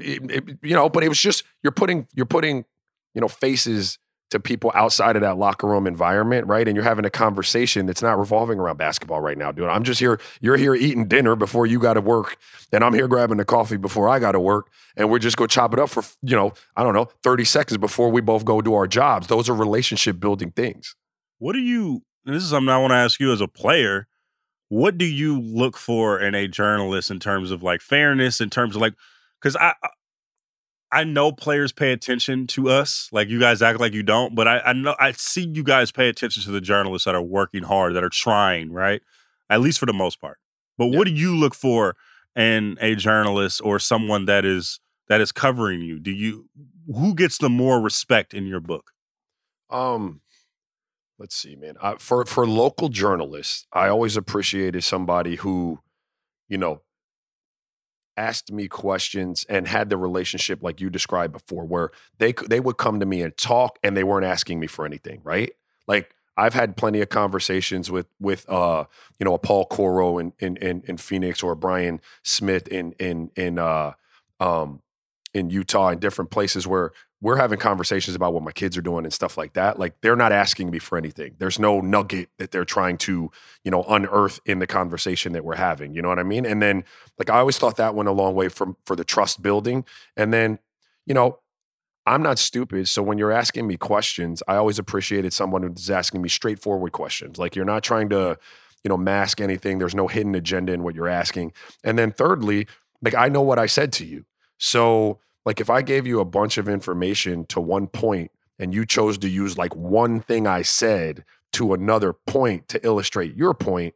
[0.00, 2.64] It- it- you know, but it was just you're putting you're putting
[3.14, 3.98] you know faces
[4.30, 6.68] to people outside of that locker room environment, right?
[6.68, 9.68] And you're having a conversation that's not revolving around basketball right now, dude.
[9.68, 10.20] I'm just here.
[10.40, 12.36] You're here eating dinner before you got to work,
[12.72, 15.48] and I'm here grabbing the coffee before I got to work, and we're just gonna
[15.48, 18.60] chop it up for you know I don't know 30 seconds before we both go
[18.60, 19.26] do our jobs.
[19.26, 20.94] Those are relationship building things.
[21.38, 22.02] What do you?
[22.24, 24.06] This is something I want to ask you as a player.
[24.68, 28.40] What do you look for in a journalist in terms of like fairness?
[28.40, 28.94] In terms of like,
[29.40, 29.74] because I
[30.92, 33.08] I know players pay attention to us.
[33.12, 35.92] Like you guys act like you don't, but I, I know I see you guys
[35.92, 39.00] pay attention to the journalists that are working hard, that are trying, right?
[39.48, 40.38] At least for the most part.
[40.78, 41.96] But what do you look for
[42.36, 46.00] in a journalist or someone that is that is covering you?
[46.00, 46.48] Do you
[46.86, 48.92] who gets the more respect in your book?
[49.68, 50.22] Um,
[51.18, 51.76] let's see, man.
[51.80, 55.80] Uh, for for local journalists, I always appreciated somebody who,
[56.48, 56.82] you know,
[58.20, 62.76] asked me questions and had the relationship like you described before, where they they would
[62.76, 65.52] come to me and talk, and they weren't asking me for anything, right?
[65.88, 68.84] Like I've had plenty of conversations with with uh
[69.18, 73.30] you know a Paul Coro in in in, in Phoenix or Brian Smith in in
[73.36, 73.92] in uh
[74.38, 74.82] um
[75.32, 79.04] in Utah and different places where we're having conversations about what my kids are doing
[79.04, 79.78] and stuff like that.
[79.78, 81.34] Like they're not asking me for anything.
[81.38, 83.30] There's no nugget that they're trying to,
[83.62, 85.94] you know, unearth in the conversation that we're having.
[85.94, 86.46] You know what I mean?
[86.46, 86.84] And then
[87.18, 89.84] like I always thought that went a long way from for the trust building.
[90.16, 90.58] And then,
[91.04, 91.40] you know,
[92.06, 92.88] I'm not stupid.
[92.88, 97.38] So when you're asking me questions, I always appreciated someone who's asking me straightforward questions.
[97.38, 98.38] Like you're not trying to,
[98.82, 99.78] you know, mask anything.
[99.78, 101.52] There's no hidden agenda in what you're asking.
[101.84, 102.66] And then thirdly,
[103.02, 104.24] like I know what I said to you.
[104.56, 108.84] So like if I gave you a bunch of information to one point and you
[108.84, 113.94] chose to use like one thing I said to another point to illustrate your point,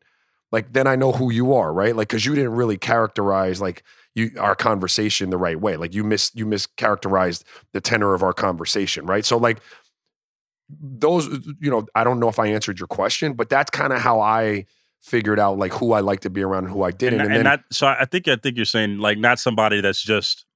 [0.51, 1.95] like then I know who you are, right?
[1.95, 3.83] Like cuz you didn't really characterize like
[4.15, 5.77] you our conversation the right way.
[5.77, 9.25] Like you miss you mischaracterized the tenor of our conversation, right?
[9.25, 9.59] So like
[10.69, 11.27] those
[11.61, 14.21] you know, I don't know if I answered your question, but that's kind of how
[14.21, 14.67] I
[15.03, 17.21] figured out like who I like to be around and who I didn't.
[17.21, 19.83] and, And, and then not so I think I think you're saying like not somebody
[19.83, 20.47] that's just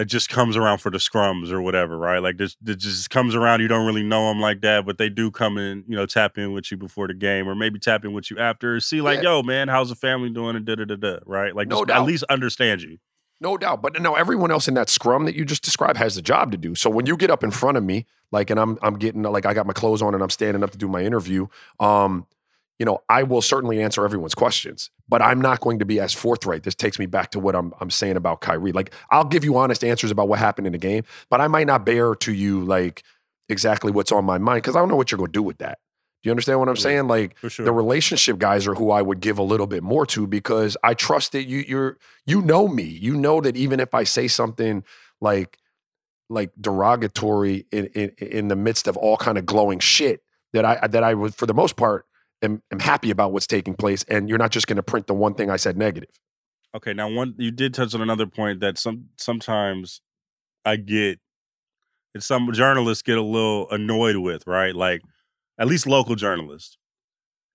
[0.00, 2.20] that just comes around for the scrums or whatever, right?
[2.20, 3.60] Like this that just comes around.
[3.60, 6.38] You don't really know them like that, but they do come in, you know, tap
[6.38, 8.80] in with you before the game, or maybe tap in with you after.
[8.80, 9.24] See, like, Yeah.
[9.34, 10.56] yo, man, how's the family doing?
[10.56, 11.54] And da da da da, right?
[11.54, 12.00] Like, No doubt.
[12.00, 12.96] at least understand you.
[13.42, 13.82] No doubt.
[13.82, 16.56] But no, everyone else in that scrum that you just described has a job to
[16.56, 16.74] do.
[16.74, 19.44] So when you get up in front of me, like, and I'm I'm getting like
[19.44, 21.46] I got my clothes on and I'm standing up to do my interview,
[21.78, 22.26] um,
[22.80, 26.14] you know, I will certainly answer everyone's questions, but I'm not going to be as
[26.14, 26.62] forthright.
[26.62, 28.72] This takes me back to what I'm I'm saying about Kyrie.
[28.72, 31.66] Like, I'll give you honest answers about what happened in the game, but I might
[31.66, 33.02] not bear to you like
[33.50, 35.78] exactly what's on my mind because I don't know what you're gonna do with that.
[36.22, 36.80] Do you understand what I'm Yeah.
[36.82, 37.08] saying?
[37.08, 37.66] Like, sure.
[37.66, 40.94] the relationship guys are who I would give a little bit more to because I
[40.94, 42.84] trust that you you're you know me.
[42.84, 44.84] You know that even if I say something
[45.20, 45.58] like
[46.30, 50.22] like derogatory in in, in the midst of all kind of glowing shit
[50.54, 52.06] that I that I would for the most part
[52.42, 55.14] am, am happy about what's taking place, and you're not just going to print the
[55.14, 56.10] one thing I said negative.
[56.74, 60.00] Okay, now one you did touch on another point that some sometimes
[60.64, 61.18] I get
[62.14, 64.74] and some journalists get a little annoyed with, right?
[64.74, 65.02] Like
[65.58, 66.76] at least local journalists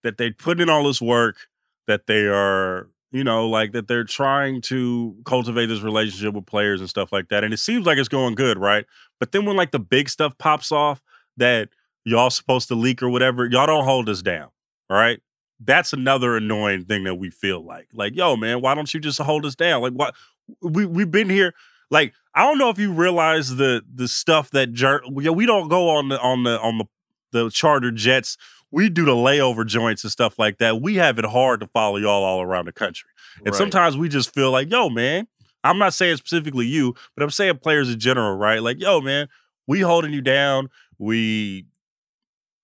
[0.04, 1.48] that they put in all this work
[1.88, 6.80] that they are, you know, like that they're trying to cultivate this relationship with players
[6.80, 7.44] and stuff like that.
[7.44, 8.86] And it seems like it's going good, right?
[9.20, 11.02] But then when like the big stuff pops off
[11.38, 11.70] that
[12.06, 14.50] y'all supposed to leak or whatever, y'all don't hold us down,
[14.90, 15.20] right?
[15.60, 17.88] That's another annoying thing that we feel like.
[17.94, 19.82] Like, yo, man, why don't you just hold us down?
[19.82, 20.16] Like, what
[20.62, 21.54] we we've been here.
[21.92, 24.70] Like, I don't know if you realize the the stuff that
[25.12, 26.86] we, we don't go on the on the on the
[27.32, 28.38] the charter jets.
[28.72, 30.82] We do the layover joints and stuff like that.
[30.82, 33.10] We have it hard to follow y'all all around the country.
[33.38, 33.56] And Right.
[33.56, 35.28] sometimes we just feel like, yo, man,
[35.64, 38.62] I'm not saying specifically you, but I'm saying players in general, right?
[38.62, 39.30] Like, yo, man,
[39.68, 40.70] we holding you down.
[40.98, 41.66] We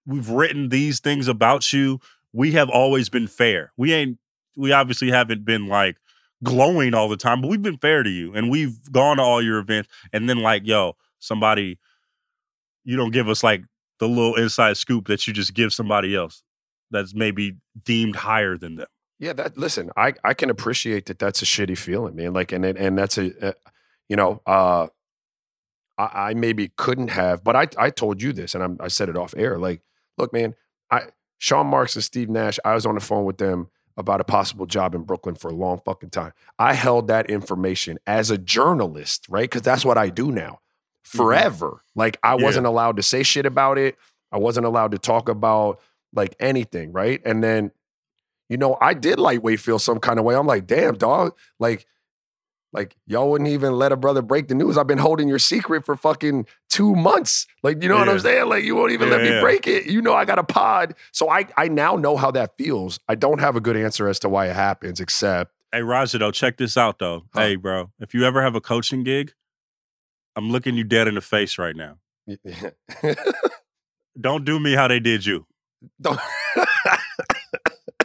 [0.05, 1.99] we've written these things about you.
[2.33, 3.71] We have always been fair.
[3.77, 4.17] We ain't
[4.55, 5.97] we obviously haven't been like
[6.43, 9.41] glowing all the time, but we've been fair to you and we've gone to all
[9.41, 11.79] your events and then like, yo, somebody
[12.83, 13.63] you don't give us like
[13.99, 16.43] the little inside scoop that you just give somebody else
[16.89, 18.87] that's maybe deemed higher than them.
[19.19, 21.19] Yeah, that listen, I I can appreciate that.
[21.19, 22.33] That's a shitty feeling, man.
[22.33, 23.53] Like, and and that's a, uh,
[24.09, 24.87] you know, uh,
[25.97, 29.09] I, I maybe couldn't have, but I I told you this, and I'm, I said
[29.09, 29.59] it off air.
[29.59, 29.81] Like,
[30.17, 30.55] look, man,
[30.89, 31.03] I
[31.37, 32.59] Sean Marks and Steve Nash.
[32.63, 35.53] I was on the phone with them about a possible job in Brooklyn for a
[35.53, 36.33] long fucking time.
[36.57, 39.49] I held that information as a journalist, right?
[39.49, 40.59] Because that's what I do now,
[41.05, 41.17] mm-hmm.
[41.17, 41.83] forever.
[41.95, 42.43] Like, I Yeah.
[42.43, 43.97] wasn't allowed to say shit about it.
[44.31, 45.79] I wasn't allowed to talk about
[46.13, 47.21] like anything, right?
[47.25, 47.71] And then
[48.49, 50.35] you know, I did lightweight feel some kind of way.
[50.35, 51.37] I'm like, damn, dog.
[51.57, 51.85] Like,
[52.73, 54.77] like y'all wouldn't even let a brother break the news.
[54.77, 57.47] I've been holding your secret for fucking two months.
[57.63, 58.47] Like, you know what I'm saying?
[58.47, 59.41] Like, you won't even let me yeah.
[59.41, 59.85] break it.
[59.87, 60.95] You know, I got a pod.
[61.11, 62.99] So I I now know how that feels.
[63.07, 66.31] I don't have a good answer as to why it happens, except Hey, Raja, though,
[66.31, 67.23] check this out, though.
[67.33, 67.39] Huh.
[67.41, 69.33] Hey, bro, if you ever have a coaching gig,
[70.35, 71.97] I'm looking you dead in the face right now.
[74.19, 75.45] Don't do me how they did you.
[76.01, 76.19] Don't-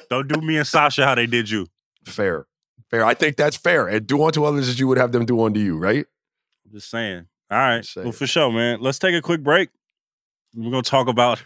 [0.09, 1.67] Don't do me and Sasha how they did you.
[2.05, 2.47] fair.
[2.91, 3.05] Fair.
[3.05, 3.89] I think that's fair.
[3.89, 6.07] And do unto others as you would have them do unto you, right?
[6.65, 7.27] I'm just saying.
[7.51, 7.83] All right.
[7.83, 8.81] Just Well, for sure, man.
[8.81, 9.71] Let's take a quick break.
[10.55, 11.43] We're going to talk about.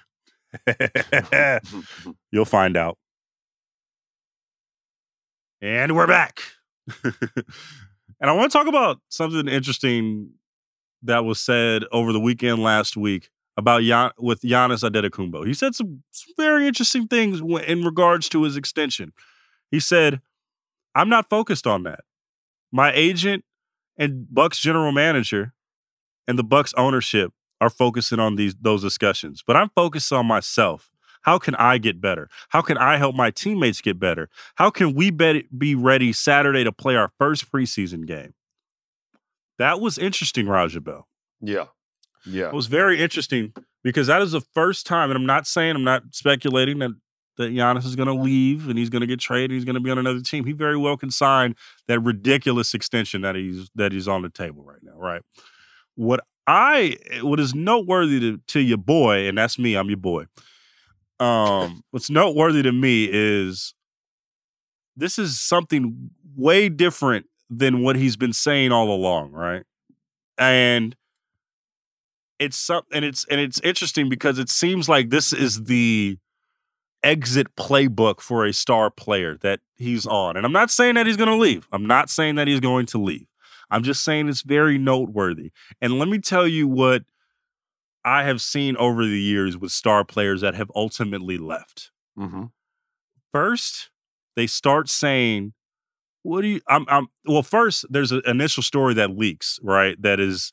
[2.30, 2.98] You'll find out.
[5.62, 6.40] And we're back.
[7.04, 7.14] and
[8.20, 10.30] I want to talk about something interesting
[11.02, 15.46] that was said over the weekend last week about Gian- with Giannis Antetokounmpo.
[15.46, 19.12] He said some, some very interesting things w- in regards to his extension.
[19.70, 20.20] He said,
[20.94, 22.00] "I'm not focused on that.
[22.72, 23.44] My agent
[23.96, 25.52] and Bucks general manager
[26.26, 30.90] and the Bucks ownership are focusing on these those discussions, but I'm focused on myself.
[31.22, 32.28] How can I get better?
[32.48, 34.30] How can I help my teammates get better?
[34.54, 38.32] How can we be, be ready Saturday to play our first preseason game?
[39.58, 41.08] That was interesting, Raja Bell.
[41.40, 41.66] yeah.
[42.26, 42.48] Yeah.
[42.48, 45.84] It was very interesting because that is the first time, and I'm not saying I'm
[45.84, 46.90] not speculating that
[47.40, 49.52] that Giannis is going to leave and he's going to get traded.
[49.52, 50.44] He's going to be on another team.
[50.44, 51.56] He very well can sign
[51.88, 54.92] that ridiculous extension that he's that he's on the table right now.
[54.94, 55.22] Right.
[55.96, 59.74] What I what is noteworthy to, to your boy, and that's me.
[59.74, 60.26] I'm your boy.
[61.18, 63.74] Um, what's noteworthy to me is
[64.96, 69.64] this is something way different than what he's been saying all along, right?
[70.38, 70.94] And
[72.38, 76.18] it's some and it's and it's interesting because it seems like this is the
[77.02, 80.36] exit playbook for a star player that he's on.
[80.36, 81.66] And I'm not saying that he's going to leave.
[81.72, 83.26] I'm not saying that he's going to leave.
[83.70, 85.52] I'm just saying it's very noteworthy.
[85.80, 87.04] And let me tell you what
[88.04, 91.90] I have seen over the years with star players that have ultimately left.
[92.18, 92.44] Mm-hmm.
[93.32, 93.90] First,
[94.36, 95.52] they start saying,
[96.22, 97.08] "What do you?" I'm, I'm.
[97.26, 100.00] Well, first, there's an initial story that leaks, right?
[100.00, 100.52] That is,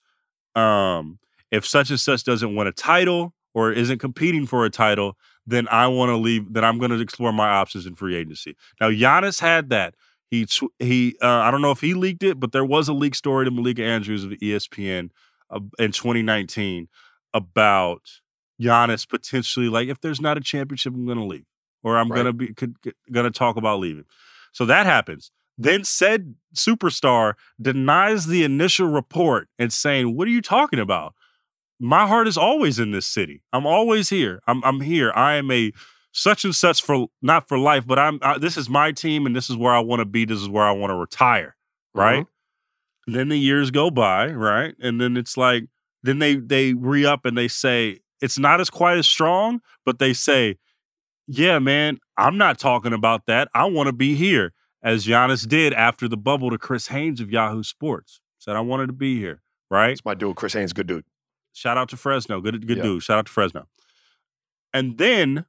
[0.56, 1.20] um,
[1.52, 5.68] if such and such doesn't win a title or isn't competing for a title, then
[5.70, 6.54] I want to leave.
[6.54, 8.56] Then I'm going to explore my options in free agency.
[8.82, 9.96] Now, Giannis had that.
[10.30, 11.16] He tw- he.
[11.22, 13.52] Uh, I don't know if he leaked it, but there was a leak story to
[13.52, 15.10] Malika Andrews of ESPN
[15.50, 16.90] uh, in 2019
[17.34, 18.02] about
[18.62, 21.46] Giannis potentially like if there's not a championship, I'm going to leave
[21.84, 22.18] or I'm Right.
[22.18, 24.06] gonna be could, could- gonna talk about leaving.
[24.52, 25.32] So that happens.
[25.58, 31.14] Then said superstar denies the initial report and saying, "What are you talking about?
[31.80, 33.44] My heart is always in this city.
[33.54, 34.42] I'm always here.
[34.48, 35.12] I'm I'm here.
[35.16, 35.72] I am a
[36.12, 39.36] such and such for not for life, but I'm I, this is my team and
[39.36, 40.26] this is where I want to be.
[40.26, 41.56] This is where I want to retire.
[41.94, 42.24] Right?
[42.24, 43.14] Mm-hmm.
[43.14, 44.76] Then the years go by, right?
[44.82, 45.66] And then it's like
[46.04, 50.00] then they they re up and they say it's not as quite as strong, but
[50.00, 50.58] they say
[51.28, 53.50] yeah, man, I'm not talking about that.
[53.54, 57.30] I want to be here, as Giannis did after the bubble to Chris Haynes of
[57.30, 58.22] Yahoo Sports.
[58.40, 59.92] Said I wanted to be here, right?
[59.92, 61.04] It's my dude, Chris Haynes, good dude.
[61.54, 62.40] Shout out to Fresno.
[62.42, 62.84] Good good Yeah.
[62.84, 63.04] dude.
[63.04, 63.68] Shout out to Fresno.
[64.74, 65.46] And then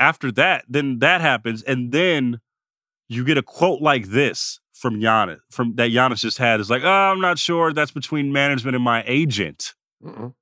[0.00, 2.40] after that, then that happens, and then
[3.08, 6.58] you get a quote like this from Giannis, from that Giannis just had.
[6.60, 7.72] Is like, oh, I'm not sure.
[7.72, 9.74] That's between management and my agent.
[10.02, 10.34] Mm-mm.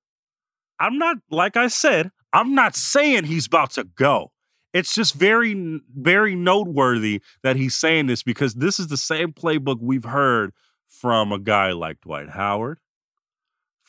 [0.78, 2.10] I'm not like I said.
[2.32, 4.32] I'm not saying he's about to go.
[4.72, 9.78] It's just very, very noteworthy that he's saying this because this is the same playbook
[9.82, 10.52] we've heard
[10.88, 12.78] from a guy like Dwight Howard,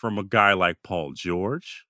[0.04, 1.86] from a guy like Paul George,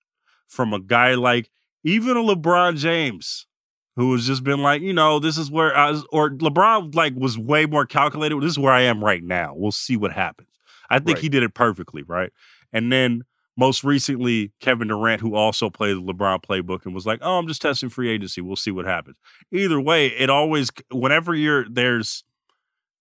[0.47, 1.49] from a guy like
[1.83, 3.47] even a LeBron James,
[3.95, 7.15] who has just been like, you know, this is where I was, or LeBron like
[7.15, 8.39] was way more calculated.
[8.39, 9.55] This is where I am right now.
[9.55, 10.49] We'll see what happens.
[10.91, 11.23] I think Right.
[11.23, 12.31] he did it perfectly, right?
[12.71, 13.23] And then
[13.57, 17.47] most recently, Kevin Durant, who also played the LeBron playbook and was like, oh, I'm
[17.47, 18.41] just testing free agency.
[18.41, 19.17] We'll see what happens.
[19.51, 22.23] Either way, it always, whenever you're, there's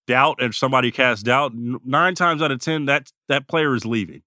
[0.07, 4.23] doubt and somebody casts doubt, nine times out of 10, that, that player is leaving.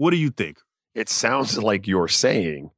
[0.00, 0.60] What do you think?
[0.94, 2.70] It sounds like you're saying,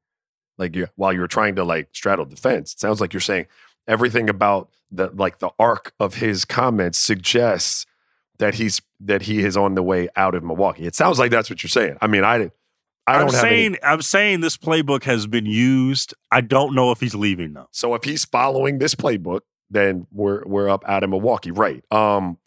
[0.59, 3.47] like you while you're trying to like straddle the fence, it sounds like you're saying
[3.87, 7.87] everything about the like the arc of his comments suggests
[8.41, 10.85] that he's that he is on the way out of Milwaukee.
[10.85, 11.97] It sounds like that's what you're saying.
[12.03, 12.51] I mean, I
[13.07, 13.85] I don't I'm have saying, any.
[13.85, 16.14] I'm saying this playbook has been used.
[16.33, 17.68] I don't know if he's leaving though.
[17.70, 21.85] So if he's following this playbook, then we're we're up out of Milwaukee, right?
[21.93, 22.39] Um,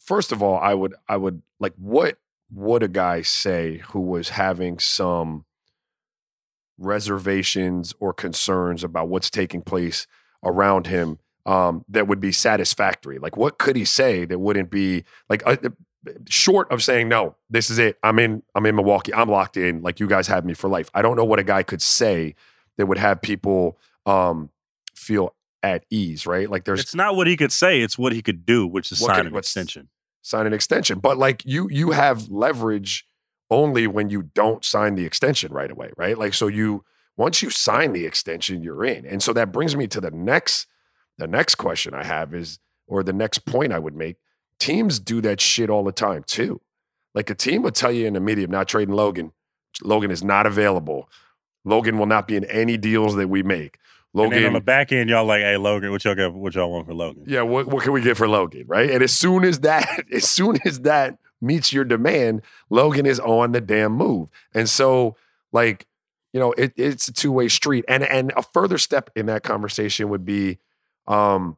[0.00, 2.18] first of all, I would I would like what
[2.52, 5.44] would a guy say who was having some
[6.78, 10.06] reservations or concerns about what's taking place
[10.44, 13.18] around him um, that would be satisfactory?
[13.18, 15.56] Like, what could he say that wouldn't be like uh,
[16.28, 17.36] short of saying no?
[17.48, 17.98] This is it.
[18.02, 18.42] I'm in.
[18.54, 19.12] I'm in Milwaukee.
[19.14, 19.82] I'm locked in.
[19.82, 20.90] Like you guys have me for life.
[20.94, 22.34] I don't know what a guy could say
[22.76, 24.50] that would have people um,
[24.94, 26.26] feel at ease.
[26.26, 26.50] Right?
[26.50, 28.98] Like there's It's not what he could say, it's what he could do, which is
[28.98, 29.88] sign could- an what's- extension.
[30.22, 30.98] Sign an extension.
[30.98, 33.06] But like you you have leverage
[33.50, 36.16] only when you don't sign the extension right away, right?
[36.16, 36.84] Like so you
[37.16, 39.04] once you sign the extension, you're in.
[39.04, 40.66] And so that brings me to the next
[41.18, 44.16] the next question I have is or the next point I would make.
[44.58, 46.60] Teams do that shit all the time too.
[47.14, 49.32] Like a team would tell you in the media, I'm not trading Logan.
[49.82, 51.08] Logan is not available.
[51.64, 53.78] Logan will not be in any deals that we make.
[54.14, 56.70] And then on the back end, y'all like, hey, Logan, what y'all got, what y'all
[56.70, 57.24] want for Logan?
[57.26, 58.90] yeah, what, what can we get for Logan, right?
[58.90, 63.52] And as soon as that, as soon as that meets your demand, Logan is on
[63.52, 64.28] the damn move.
[64.52, 65.16] And so,
[65.52, 65.86] like,
[66.32, 67.84] you know, it, it's a two way street.
[67.88, 70.58] And and a further step in that conversation would be,
[71.06, 71.56] um,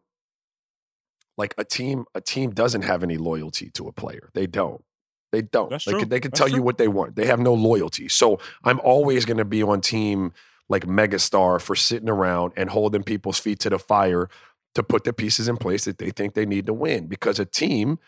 [1.36, 2.04] like a team.
[2.14, 4.30] A team doesn't have any loyalty to a player.
[4.34, 4.84] They don't.
[5.30, 5.70] They don't.
[5.70, 6.00] That's they true.
[6.00, 7.16] Could, they That's tell you what they want.
[7.16, 8.08] They have no loyalty.
[8.08, 10.32] So I'm always going to be on team
[10.72, 14.28] like megastar for sitting around and holding people's feet to the fire
[14.74, 17.06] to put the pieces in place that they think they need to win.
[17.06, 17.98] Because a team,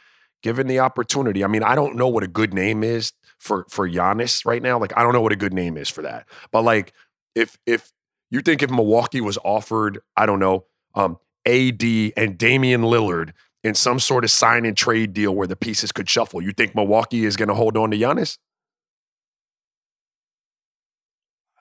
[0.43, 3.89] given the opportunity, I mean, I don't know what a good name is for for
[3.89, 4.79] Giannis right now.
[4.79, 6.27] Like, I don't know what a good name is for that.
[6.51, 6.93] But like,
[7.35, 7.93] if if
[8.31, 11.83] you think if Milwaukee was offered, I don't know, um, AD
[12.17, 16.09] and Damian Lillard in some sort of sign and trade deal where the pieces could
[16.09, 18.39] shuffle, you think Milwaukee is going to hold on to Giannis?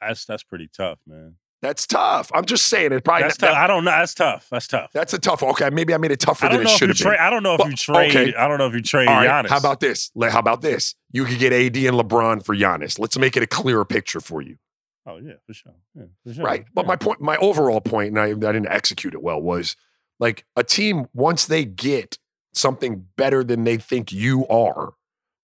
[0.08, 1.36] That's that's pretty tough, man.
[1.62, 2.30] That's tough.
[2.34, 3.06] I'm just saying it.
[3.06, 3.58] Probably That's that- tough.
[3.58, 3.92] I don't know.
[3.92, 4.48] That's tough.
[4.52, 4.92] That's tough.
[4.94, 5.42] that's a tough.
[5.44, 7.16] Okay, maybe I made it tougher than it should have been.
[7.18, 8.10] I don't know if Well, you trade.
[8.16, 8.34] okay.
[8.36, 9.50] I don't know if you trade All right, Giannis.
[9.50, 10.12] how about this?
[10.30, 10.96] How about this?
[11.14, 13.00] You could get AD and LeBron for Giannis.
[13.00, 14.58] Let's make it a clearer picture for you.
[15.06, 15.74] Oh yeah, for sure.
[15.96, 16.44] Yeah, for sure.
[16.44, 16.66] Right.
[16.74, 16.88] But Yeah.
[16.90, 19.78] my point, my overall point, and I, I didn't execute it well, was
[20.20, 22.18] like a team, once they get
[22.54, 24.94] something better than they think you are,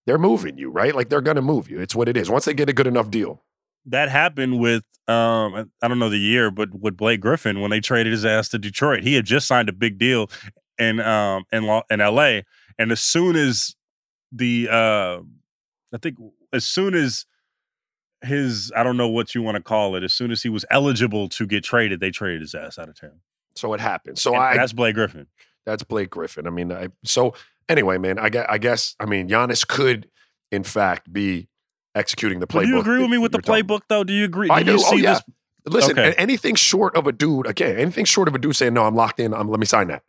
[0.05, 0.93] they're moving you, right?
[0.93, 1.79] Like they're going to move you.
[1.79, 2.29] It's what it is.
[2.29, 3.41] Once they get a good enough deal.
[3.89, 7.79] That happened with um I don't know the year, but with Blake Griffin when they
[7.79, 9.03] traded his ass to Detroit.
[9.03, 10.29] He had just signed a big deal
[10.77, 12.41] in um in Lo- in LA,
[12.77, 13.75] and as soon as
[14.31, 15.19] the uh
[15.93, 16.17] I think
[16.53, 17.25] as soon as
[18.21, 20.65] his I don't know what you want to call it, as soon as he was
[20.69, 23.21] eligible to get traded, they traded his ass out of town.
[23.55, 24.19] So it happened.
[24.19, 25.27] So And I, that's Blake Griffin.
[25.65, 26.45] that's Blake Griffin.
[26.47, 27.33] I mean, I, so
[27.67, 30.07] anyway, man, I guess, I guess, I mean, Giannis could,
[30.51, 31.47] in fact, be
[31.99, 34.03] executing the But do you agree with me with the talking playbook though?
[34.03, 34.49] Do you agree?
[34.49, 34.77] I do you.
[34.77, 35.13] Oh, see yeah.
[35.13, 35.23] this
[35.65, 36.13] Listen, Okay.
[36.17, 39.19] anything short of a dude, again, anything short of a dude saying, no, I'm locked
[39.19, 40.01] in, um, let me sign that.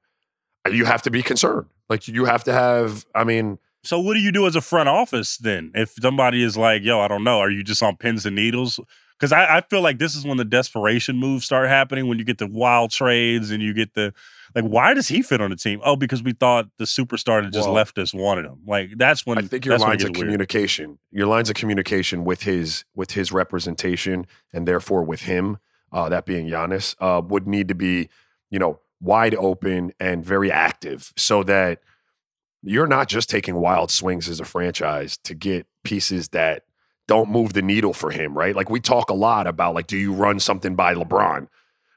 [0.70, 1.66] You have to be concerned.
[1.91, 4.88] Like, you have to have, I mean, So what do you do as a front
[4.88, 5.72] office then?
[5.74, 8.78] If somebody is like, "Yo, I don't know," are you just on pins and needles?
[9.20, 12.08] Because I, I feel like this is when the desperation moves start happening.
[12.08, 14.14] When you get the wild trades and you get the
[14.54, 15.80] like, why does he fit on the team?
[15.84, 18.60] Oh, because we thought the superstar that just Well, left us wanted him.
[18.66, 20.26] Like that's when I think your that's when it lines of gets weird.
[20.28, 25.58] communication, your lines of communication with his with his representation and therefore with him,
[25.92, 28.08] uh, that being Giannis, uh, would need to be,
[28.50, 31.82] you know, wide open and very active so that
[32.62, 36.64] you're not just taking wild swings as a franchise to get pieces that
[37.11, 38.54] don't move the needle for him, right?
[38.54, 41.48] Like we talk a lot about like, do you run something by LeBron?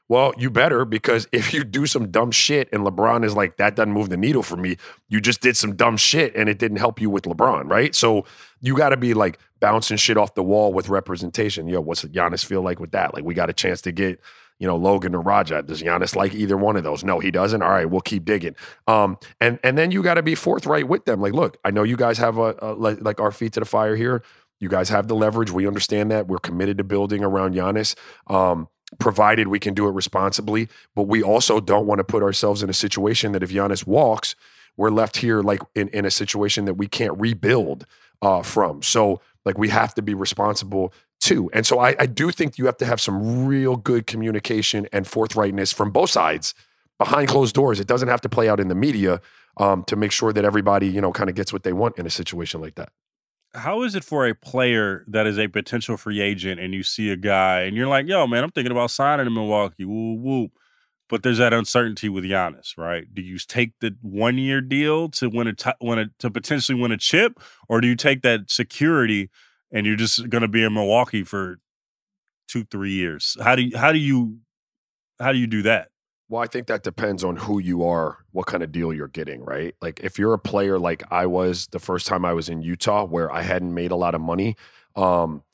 [0.08, 3.76] Well, you better because if you do some dumb shit and LeBron is like, that
[3.76, 4.76] doesn't move the needle for me,
[5.08, 7.94] you just did some dumb shit and it didn't help you with LeBron, right?
[7.94, 8.24] So
[8.60, 11.68] you got to be like bouncing shit off the wall with representation.
[11.68, 13.14] Yo, what's Giannis feel like with that?
[13.14, 14.20] Like we got a chance to get,
[14.58, 15.62] you know, Logan or Raja.
[15.62, 17.04] Does Giannis like either one of those?
[17.04, 17.62] No, he doesn't.
[17.62, 18.56] All right, we'll keep digging.
[18.88, 21.20] Um, and and then you got to be forthright with them.
[21.20, 23.66] Like, look, I know you guys have a, a like, like our feet to the
[23.66, 24.22] fire here.
[24.60, 25.50] You guys have the leverage.
[25.50, 26.26] We understand that.
[26.26, 27.94] We're committed to building around Giannis.
[28.26, 30.68] Um, provided we can do it responsibly.
[30.94, 34.34] But we also don't want to put ourselves in a situation that if Giannis walks,
[34.76, 37.86] we're left here like in, in a situation that we can't rebuild
[38.22, 38.82] uh, from.
[38.82, 41.50] So like we have to be responsible too.
[41.52, 45.06] And so I, I do think you have to have some real good communication and
[45.06, 46.54] forthrightness from both sides
[46.98, 47.80] behind closed doors.
[47.80, 49.20] It doesn't have to play out in the media
[49.56, 52.06] um, to make sure that everybody, you know, kind of gets what they want in
[52.06, 52.90] a situation like that
[53.54, 57.10] how is it for a player that is a potential free agent and you see
[57.10, 60.48] a guy and you're like, yo, man, I'm thinking about signing in Milwaukee, woo woo.
[61.08, 63.04] But there's that uncertainty with Giannis, right?
[63.12, 66.80] Do you take the one year deal to win a t- win a, to potentially
[66.80, 67.38] win a chip,
[67.68, 69.30] or do you take that security
[69.70, 71.58] and you're just going to be in Milwaukee for
[72.48, 73.36] two three years?
[73.42, 74.38] How do you, how do you
[75.20, 75.88] how do you do that?
[76.34, 79.44] Well, I think that depends on who you are, what kind of deal you're getting,
[79.44, 79.72] right?
[79.80, 83.04] Like if you're a player like I was the first time I was in Utah,
[83.04, 84.56] where I hadn't made a lot of money,
[84.96, 85.44] um,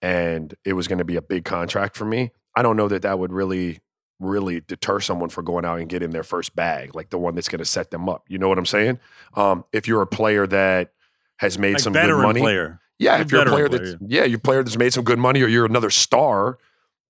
[0.00, 2.30] and it was going to be a big contract for me.
[2.56, 3.80] I don't know that that would really,
[4.18, 7.50] really deter someone for going out and getting their first bag, like the one that's
[7.50, 8.24] going to set them up.
[8.26, 8.98] You know what I'm saying?
[9.34, 10.94] Um, if you're a player that
[11.36, 12.80] has made like some good money, player.
[12.98, 13.20] yeah.
[13.20, 15.42] If you're a player, player that's yeah, you're a player that's made some good money,
[15.42, 16.56] or you're another star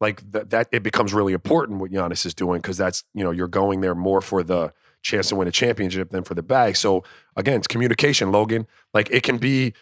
[0.00, 3.30] like that, that it becomes really important what Giannis is doing because that's you know
[3.30, 4.72] you're going there more for the
[5.02, 6.76] chance to win a championship than for the bag.
[6.76, 7.04] So
[7.36, 8.66] again, it's communication, Logan.
[8.92, 9.74] Like it can be,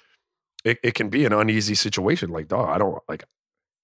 [0.64, 2.31] it, it can be an uneasy situation.
[2.31, 3.25] Like, dog, I don't like,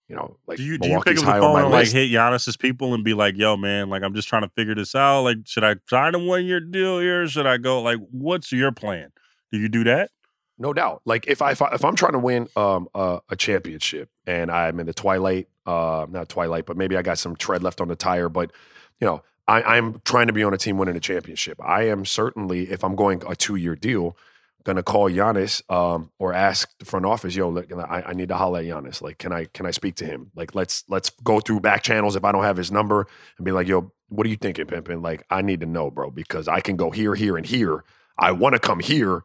[0.09, 2.57] you know, like do you do you pick up the phone and like hit Giannis's
[2.57, 5.23] people and be like, yo, man, like I'm just trying to figure this out.
[5.23, 7.27] Like, should I sign a one year deal here?
[7.27, 7.81] Should I go?
[7.81, 9.13] Like, what's your plan?
[9.51, 10.11] Do you do that?
[10.59, 11.03] No doubt.
[11.05, 14.79] Like if I if, I, am trying to win um, uh, a championship and I'm
[14.79, 17.97] in the twilight, uh, not twilight, but maybe I got some tread left on the
[17.97, 18.53] tire, but
[19.01, 21.61] you know I, am trying to be on a team winning a championship.
[21.63, 24.17] I am certainly, if I'm going a two year deal,
[24.65, 28.29] going to call Giannis um, or ask the front office, yo, look, I, I, need
[28.29, 29.03] to holler at Giannis.
[29.03, 30.31] Like, can I can I speak to him?
[30.35, 33.53] Like, let's let's go through back channels if I don't have his number and be
[33.53, 35.03] like, yo, what are you thinking, Pimpin?
[35.03, 37.85] Like, I need to know, bro, because I can go here, here, and here.
[38.17, 39.25] I want to come here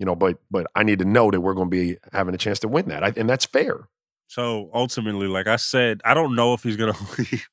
[0.00, 2.38] you know, but but I need to know that we're going to be having a
[2.38, 3.86] chance to win that, I, and that's fair.
[4.26, 7.48] So ultimately, like I said, I don't know if he's going to leave.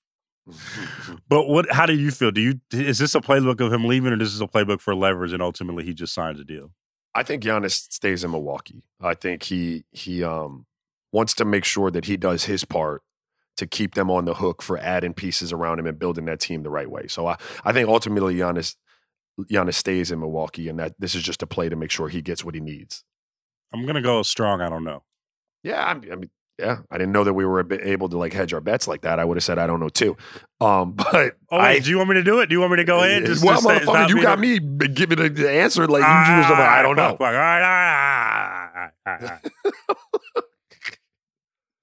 [1.28, 1.70] but what?
[1.70, 2.32] How do you feel?
[2.32, 4.96] Do you is this a playbook of him leaving, or this is a playbook for
[4.96, 6.72] leverage, and ultimately he just signs a deal?
[7.14, 8.84] I think Giannis stays in Milwaukee.
[9.02, 10.66] I think he he um
[11.12, 13.02] wants to make sure that he does his part
[13.58, 16.64] to keep them on the hook for adding pieces around him and building that team
[16.64, 17.08] the right way.
[17.08, 18.76] So I, I think ultimately Giannis
[19.40, 22.22] Giannis stays in Milwaukee, and that this is just a play to make sure he
[22.22, 23.04] gets what he needs.
[23.74, 24.62] I'm gonna go strong.
[24.62, 25.04] I don't know.
[25.64, 26.30] Yeah, I mean,
[26.60, 29.20] yeah, I didn't know that we were able to like hedge our bets like that.
[29.20, 30.18] I would have said I don't know too.
[30.60, 32.48] Um, but oh, wait, I, do you want me to do it?
[32.48, 33.26] Do you want me to go in?
[33.26, 36.82] Just, well, just motherfucker, you got me giving the answer like you ah, like, I
[36.82, 37.16] don't know.
[37.20, 39.52] All right, all right,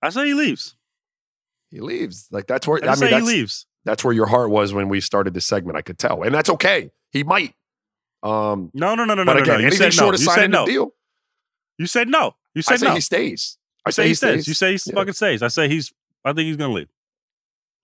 [0.02, 0.76] I say he leaves.
[1.70, 2.28] He leaves.
[2.30, 3.66] Like that's where I, I mean, he leaves.
[3.84, 5.76] That's where your heart was when we started this segment.
[5.76, 6.90] I could tell, and that's okay.
[7.12, 7.54] He might.
[8.22, 9.42] Um, no, no, no, no, but no.
[9.42, 9.66] again, no.
[9.66, 10.14] anything short no.
[10.14, 10.64] of signing no.
[10.64, 10.94] the deal.
[11.78, 12.34] You said no.
[12.54, 12.94] You said I say no.
[12.94, 13.58] he stays.
[13.84, 14.30] I say, say he stays.
[14.30, 14.48] stays.
[14.48, 14.94] You say he yeah.
[14.94, 15.42] fucking stays.
[15.42, 15.92] I say he's.
[16.24, 16.88] I think he's gonna leave.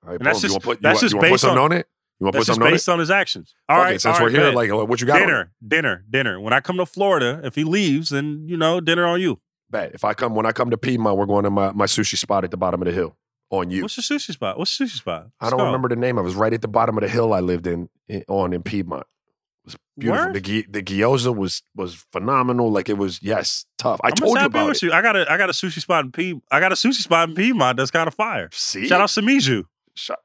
[0.02, 1.86] All right, and that's just put, that's just based on, on, it.
[2.18, 3.54] You want to put something based on, on his actions.
[3.68, 5.18] All right, okay, since all we're right, here, like what you got?
[5.18, 6.40] Dinner, dinner, dinner.
[6.40, 9.40] When I come to Florida, if he leaves, then you know, dinner on you.
[9.68, 9.94] Bet.
[9.94, 12.44] If I come when I come to Piedmont, we're going to my, my sushi spot
[12.44, 13.16] at the bottom of the hill
[13.50, 13.82] on you.
[13.82, 14.58] What's the sushi spot?
[14.58, 15.22] What's the sushi spot?
[15.22, 15.66] Let's I don't go.
[15.66, 16.18] remember the name.
[16.18, 18.62] I was right at the bottom of the hill I lived in, in on in
[18.62, 19.02] Piedmont.
[19.02, 20.32] It was beautiful.
[20.32, 22.70] The the gyoza was was phenomenal.
[22.70, 24.00] Like it was yes tough.
[24.02, 24.82] I I'm told you about with it.
[24.84, 24.92] You.
[24.92, 26.44] I got a I got a sushi spot in Piedmont.
[26.50, 28.48] I got a sushi spot in Piedmont that's kind of fire.
[28.52, 29.64] See, shout out Shimizu.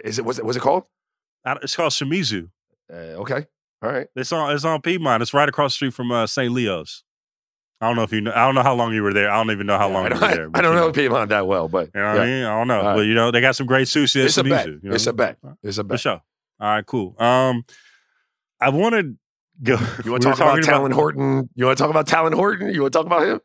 [0.04, 0.84] Is it was it was it called?
[1.46, 2.50] It's called Shimizu.
[2.92, 3.46] Uh, okay,
[3.82, 4.08] all right.
[4.16, 5.22] It's on it's on Piedmont.
[5.22, 6.52] It's right across the street from uh, St.
[6.52, 7.04] Leo's.
[7.82, 8.32] I don't know if you know.
[8.34, 9.30] I don't know how long you were there.
[9.30, 10.50] I don't even know how long you were there.
[10.54, 12.22] I don't know, know Piedmont that well, but you know what yeah.
[12.22, 12.44] I mean.
[12.46, 12.96] I don't know, right.
[12.96, 14.24] but you know they got some great sushi.
[14.24, 14.68] It's a bet.
[14.68, 14.96] You know?
[14.96, 15.38] It's a bet.
[15.62, 15.96] It's a bet.
[15.96, 16.22] For sure.
[16.60, 17.16] All right, cool.
[17.20, 17.66] Um,
[18.62, 19.16] I want to
[19.62, 19.78] go.
[20.06, 21.50] You want to talk about Talen Horton?
[21.56, 22.74] You want to talk about Talen Horton?
[22.74, 23.42] You want to talk about him?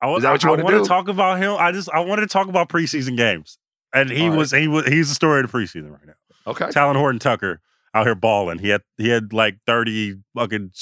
[0.00, 0.84] I, Is that what you I, want to do?
[0.84, 1.56] talk about him.
[1.58, 3.58] I just I wanted to talk about preseason games.
[3.92, 4.38] and he right.
[4.38, 6.14] was he was he's the story of the preseason right now.
[6.46, 6.66] Okay.
[6.66, 7.60] Talen Horton Tucker
[7.94, 8.58] out here balling.
[8.58, 10.72] He had he had like thirty fucking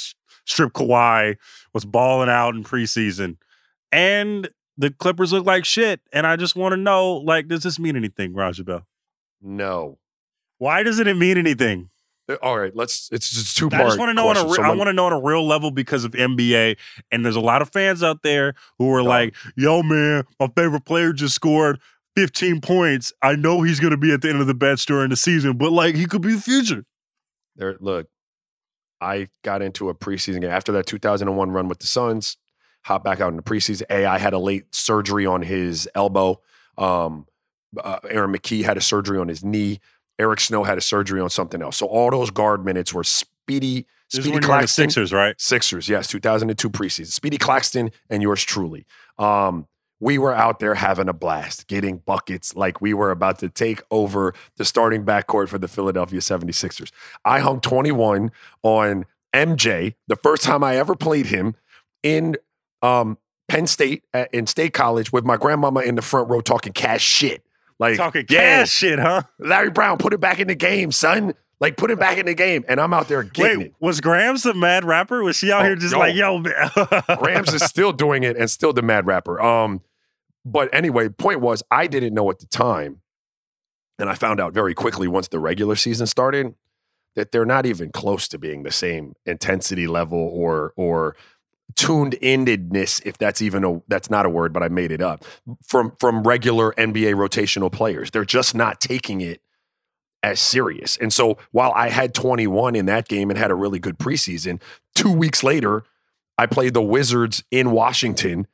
[0.45, 1.37] strip Kawhi
[1.73, 3.37] was balling out in preseason,
[3.93, 6.01] and the Clippers look like shit.
[6.13, 8.87] And I just want to know, like, does this mean anything, Raja Bell?
[9.43, 9.99] No.
[10.59, 11.91] Why doesn't it mean anything?
[12.29, 12.75] Uh, All right.
[12.75, 13.09] Let's.
[13.13, 14.65] It's just two I just want to know on a question.
[14.65, 16.77] re- I want to know on a real level because of NBA,
[17.11, 19.09] and there's a lot of fans out there who are Dog.
[19.09, 21.81] like, "Yo, man, my favorite player just scored
[22.17, 23.13] 15 points.
[23.23, 25.57] I know he's going to be at the end of the bench during the season,
[25.57, 26.85] but like he could be the future."
[27.61, 28.09] There look
[29.03, 32.37] i got into a preseason game after that 2001 run with the suns
[32.85, 36.41] hop back out in the preseason ai had a late surgery on his elbow
[36.79, 37.27] um,
[37.79, 39.79] uh, aaron mckie had a surgery on his knee
[40.19, 43.87] eric snow had a surgery on something else so all those guard minutes were speedy
[44.11, 45.41] This is speedy when you're the claxton Sixers, right?
[45.41, 47.07] Sixers, yes, 2002 preseason.
[47.07, 48.87] Speedy Claxton and yours truly.
[49.19, 49.67] Um,
[50.01, 53.83] we were out there having a blast, getting buckets like we were about to take
[53.91, 56.91] over the starting backcourt for the Philadelphia 76ers.
[57.25, 58.33] I hung 21
[58.63, 61.55] on MJ the first time I ever played him
[62.03, 62.37] in
[62.83, 66.73] um, Penn State at, in State College with my grandmama in the front row talking
[66.73, 67.45] cash shit.
[67.79, 69.23] Like, Talking yeah, cash shit, huh?
[69.39, 71.35] Larry Brown, put it back in the game, son.
[71.61, 72.65] Like, put it back in the game.
[72.69, 73.75] And I'm out there getting Wait, it.
[73.81, 75.23] was Grams the mad rapper?
[75.23, 75.99] Was she out Oh, here just yo.
[75.99, 76.71] like, yo, man?
[77.19, 79.41] Grams is still doing it and still the mad rapper.
[79.41, 79.81] Um,
[80.45, 83.03] but anyway, point was I didn't know at the time,
[83.99, 86.55] and I found out very quickly once the regular season started
[87.17, 91.17] that they're not even close to being the same intensity level or or
[91.77, 95.25] tuned endedness, if that's even a that's not a word, but I made it up
[95.67, 98.11] from from regular NBA rotational players.
[98.11, 99.41] They're just not taking it
[100.23, 100.97] as serious.
[100.99, 104.61] And so while I had 21 in that game and had a really good preseason,
[104.95, 105.83] two weeks later,
[106.37, 108.47] I played the Wizards in Washington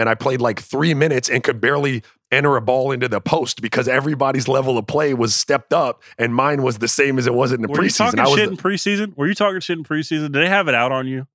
[0.00, 3.60] and I played like three minutes and could barely enter a ball into the post
[3.60, 7.34] because everybody's level of play was stepped up and mine was the same as it
[7.34, 7.98] was in the Were you preseason.
[7.98, 9.16] talking I was shit in preseason?
[9.16, 10.32] Were you talking shit in preseason?
[10.32, 11.26] Did they have it out on you?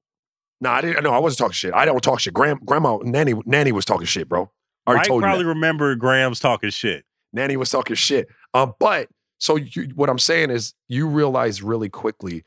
[0.62, 1.04] no, I didn't.
[1.04, 1.74] No, I wasn't talking shit.
[1.76, 2.34] I don't talk shit.
[2.34, 4.50] Grand, grandma, nanny, nanny was talking shit, bro.
[4.88, 7.06] I already probably remember Grams talking shit.
[7.34, 8.30] Nanny was talking shit.
[8.56, 12.46] Um, but so you, what I'm saying is, you realize really quickly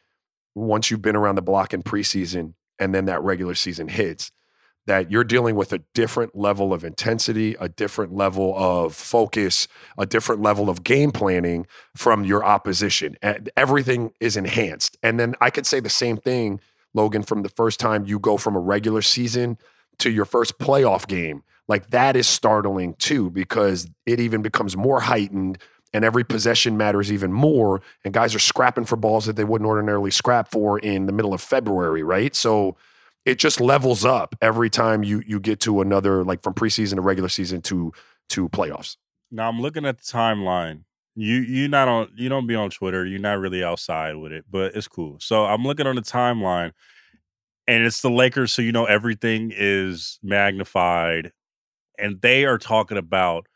[0.56, 4.32] once you've been around the block in preseason and then that regular season hits
[4.88, 9.68] that you're dealing with a different level of intensity, a different level of focus,
[9.98, 13.14] a different level of game planning from your opposition.
[13.20, 14.96] And everything is enhanced.
[15.02, 16.58] And then I could say the same thing,
[16.94, 19.58] Logan, from the first time you go from a regular season
[19.98, 21.42] to your first playoff game.
[21.68, 25.58] Like that is startling too, because it even becomes more heightened
[25.92, 27.82] and every possession matters even more.
[28.06, 31.34] And guys are scrapping for balls that they wouldn't ordinarily scrap for in the middle
[31.34, 32.34] of February, right?
[32.34, 32.78] So
[33.24, 37.00] it just levels up every time you you get to another like from preseason to
[37.00, 37.92] regular season to
[38.30, 38.96] to playoffs.
[39.30, 40.84] Now I'm looking at the timeline.
[41.14, 43.04] You you not on you don't be on Twitter.
[43.04, 45.18] You're not really outside with it, but it's cool.
[45.20, 46.72] So I'm looking on the timeline,
[47.66, 48.52] and it's the Lakers.
[48.52, 51.32] So you know everything is magnified,
[51.98, 53.46] and they are talking about,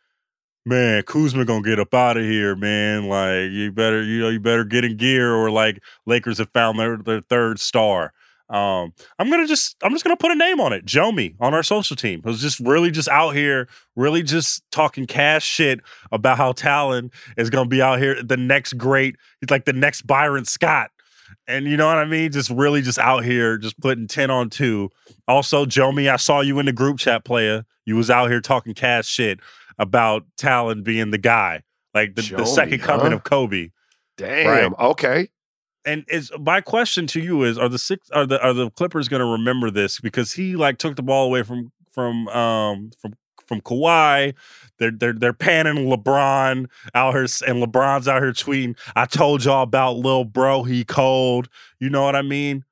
[0.66, 3.08] man, Kuzma gonna get up out of here, man.
[3.08, 6.78] Like you better you know you better get in gear, or like Lakers have found
[6.78, 8.12] their their third star.
[8.48, 10.84] Um, I'm gonna just I'm just gonna put a name on it.
[10.84, 15.44] Jomi on our social team who's just really just out here, really just talking cash
[15.44, 15.80] shit
[16.10, 20.02] about how Talen is gonna be out here the next great, he's like the next
[20.02, 20.90] Byron Scott.
[21.46, 22.30] And you know what I mean?
[22.30, 24.90] Just really just out here, just putting 10 on two.
[25.26, 27.64] Also, Jomi, I saw you in the group chat player.
[27.84, 29.40] You was out here talking cash shit
[29.78, 31.62] about Talen being the guy,
[31.94, 33.70] like the, the second coming of Kobe.
[34.16, 34.72] Damn.
[34.72, 34.80] Right.
[34.90, 35.28] Okay.
[35.84, 39.08] And is my question to you is: Are the six are the are the Clippers
[39.08, 43.14] going to remember this because he like took the ball away from from um from
[43.46, 44.34] from Kawhi?
[44.78, 49.62] They're they're they're panning LeBron out here, and LeBron's out here tweeting, "I told y'all
[49.62, 51.48] about Lil Bro, he cold."
[51.80, 52.64] You know what I mean?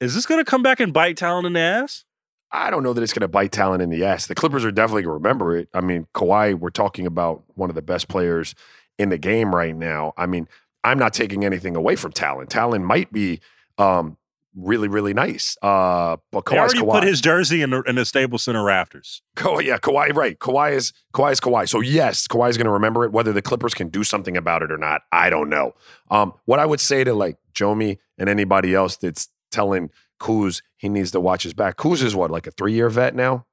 [0.00, 2.04] Is this to come back and bite Talen in the ass?
[2.50, 4.26] I don't know that it's to bite Talen in the ass.
[4.26, 5.68] The Clippers are definitely to remember it.
[5.74, 8.54] I mean, Kawhi, we're talking about one of the best players
[8.98, 10.14] in the game right now.
[10.16, 10.48] I mean,
[10.84, 12.46] I'm not taking anything away from Talen.
[12.48, 13.40] Talen might be
[13.78, 14.16] um,
[14.56, 15.56] really, really nice.
[15.62, 16.92] Uh, but They already Kawhi.
[16.92, 19.22] put his jersey in the in the Staples Center rafters.
[19.36, 20.38] Kawhi, yeah, Kawhi, right.
[20.38, 21.68] Kawhi is Kawhi is Kawhi.
[21.68, 23.12] So yes, Kawhi is going to remember it.
[23.12, 25.74] Whether the Clippers can do something about it or not, I don't know.
[26.10, 30.88] Um, what I would say to like Jomi and anybody else that's telling Kuz he
[30.88, 31.76] needs to watch his back.
[31.76, 33.46] Kuz is what like a three year vet now.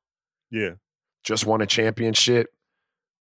[0.51, 0.71] Yeah,
[1.23, 2.51] Just won a championship.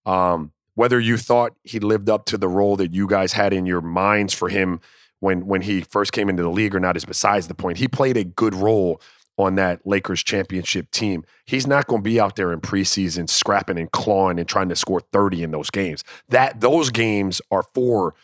[0.07, 3.66] Um, whether you thought he lived up to the role that you guys had in
[3.66, 4.81] your minds for him
[5.20, 7.79] when when he first came into the league or not is besides the point.
[7.79, 9.01] He played a good role
[9.37, 13.79] on that Lakers championship team, he's not going to be out there in preseason scrapping
[13.79, 16.05] and clawing and trying to score 30 in those games.
[16.29, 18.14] That those games are for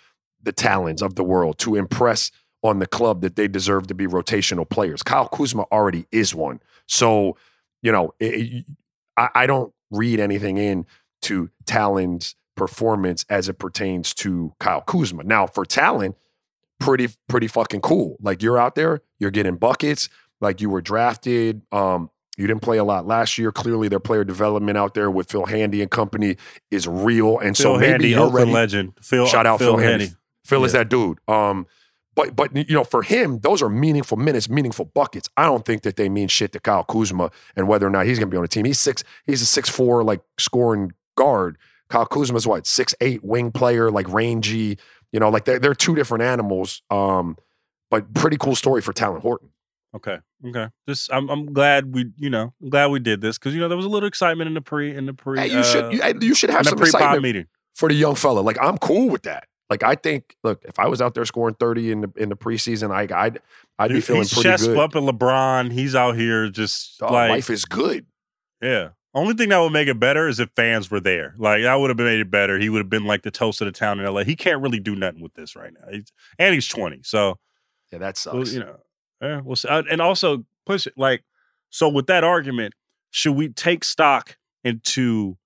[0.42, 2.30] the talents of the world to impress
[2.62, 5.03] on the club that they deserve to be rotational players.
[5.03, 6.61] Kyle Kuzma already is one.
[6.86, 7.36] So,
[7.82, 8.64] you know, it,
[9.16, 10.86] I, I don't read anything in
[11.22, 15.22] to Talen's performance as it pertains to Kyle Kuzma.
[15.24, 16.14] Now, for Talen,
[16.78, 18.16] pretty pretty fucking cool.
[18.20, 20.09] Like you're out there, you're getting buckets.
[20.40, 21.62] Like you were drafted.
[21.72, 23.53] Um, you didn't play a lot last year.
[23.53, 26.36] Clearly, their player development out there with Phil Handy and company
[26.70, 27.38] is real.
[27.38, 28.51] And Phil so maybe Handy, ready.
[28.51, 28.94] legend.
[29.03, 30.05] Phil, Shout out Phil, Handy.
[30.07, 30.16] Handy.
[30.46, 31.18] Phil is that dude.
[31.28, 31.66] Um,
[32.14, 35.28] but but you know, for him, those are meaningful minutes, meaningful buckets.
[35.36, 38.18] I don't think that they mean shit to Kyle Kuzma and whether or not he's
[38.18, 38.64] going to be on the team.
[38.64, 39.05] He's six.
[39.26, 41.59] He's a six four like scoring guard.
[41.91, 44.78] Kyle Kuzma's what six eight wing player, like rangy.
[45.12, 46.82] You know, like they're, they're two different animals.
[46.88, 47.36] Um,
[47.91, 49.51] but pretty cool story for Talen Horton.
[49.95, 50.18] Okay.
[50.47, 50.68] Okay.
[50.88, 53.68] Just I'm I'm glad we you know I'm glad we did this because you know
[53.68, 55.93] there was a little excitement in the pre in the pre Hey, you uh, should
[55.93, 57.47] you, you should have some excitement meeting.
[57.74, 58.41] for the young fella.
[58.41, 59.49] Like I'm cool with that.
[59.68, 62.36] Like I think, look, if I was out there scoring thirty in the in the
[62.36, 63.41] preseason, I, I'd
[63.78, 64.76] I'd be feeling he's pretty chest good.
[64.76, 65.72] bumping LeBron.
[65.72, 68.07] He's out here just Dog, like life is good.
[68.62, 68.91] yeah.
[69.12, 71.34] Only thing that would make it better is if fans were there.
[71.36, 72.58] Like that would have made it better.
[72.58, 74.22] He would have been like the toast of the town in LA.
[74.22, 75.90] He can't really do nothing with this right now.
[75.90, 77.00] He's, and he's 20.
[77.02, 77.38] So
[77.90, 78.34] Yeah, that sucks.
[78.34, 78.76] well, you know,
[79.20, 79.68] yeah, we'll see.
[79.68, 81.24] Uh, and also push it like
[81.70, 81.88] so.
[81.88, 82.74] With that argument,
[83.11, 85.36] should we take stock into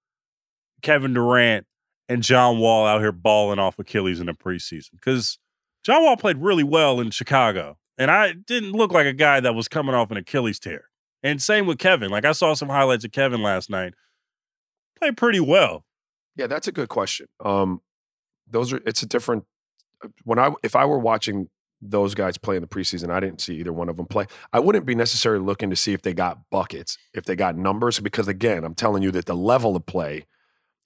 [0.82, 1.66] Kevin Durant
[2.08, 4.90] and John Wall out here balling off Achilles in the preseason?
[4.92, 5.38] Because
[5.82, 9.54] John Wall played really well in Chicago, and I didn't look like a guy that
[9.54, 10.90] was coming off an Achilles tear.
[11.24, 12.10] And same with Kevin.
[12.10, 13.94] Like I saw some highlights of Kevin last night.
[15.00, 15.84] Played pretty well.
[16.36, 17.26] Yeah, that's a good question.
[17.42, 17.80] Um,
[18.48, 19.44] those are it's a different
[20.24, 21.48] when I if I were watching
[21.80, 24.26] those guys play in the preseason, I didn't see either one of them play.
[24.52, 28.00] I wouldn't be necessarily looking to see if they got buckets, if they got numbers,
[28.00, 30.26] because again, I'm telling you that the level of play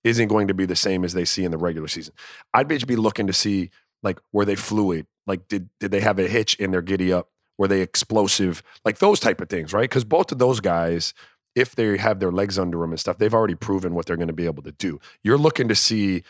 [0.04, 2.14] isn't going to be the same as they see in the regular season.
[2.54, 3.70] I'd be be looking to see
[4.04, 5.06] like were they fluid?
[5.26, 7.28] Like did did they have a hitch in their giddy up?
[7.58, 8.62] Were they explosive?
[8.84, 9.90] Like those type of things, right?
[9.90, 11.12] Because both of those guys,
[11.54, 14.28] if they have their legs under them and stuff, they've already proven what they're going
[14.28, 15.00] to be able to do.
[15.22, 16.22] You're looking to see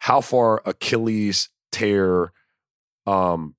[0.00, 2.32] how far Achilles tear
[3.06, 3.54] um,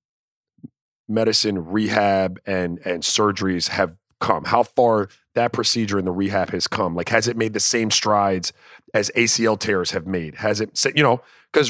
[1.08, 4.46] medicine, rehab, and and surgeries have come.
[4.46, 6.96] How far that procedure and the rehab has come.
[6.96, 8.54] Like, has it made the same strides
[8.94, 10.36] as ACL tears have made?
[10.36, 11.70] Has it, you know, because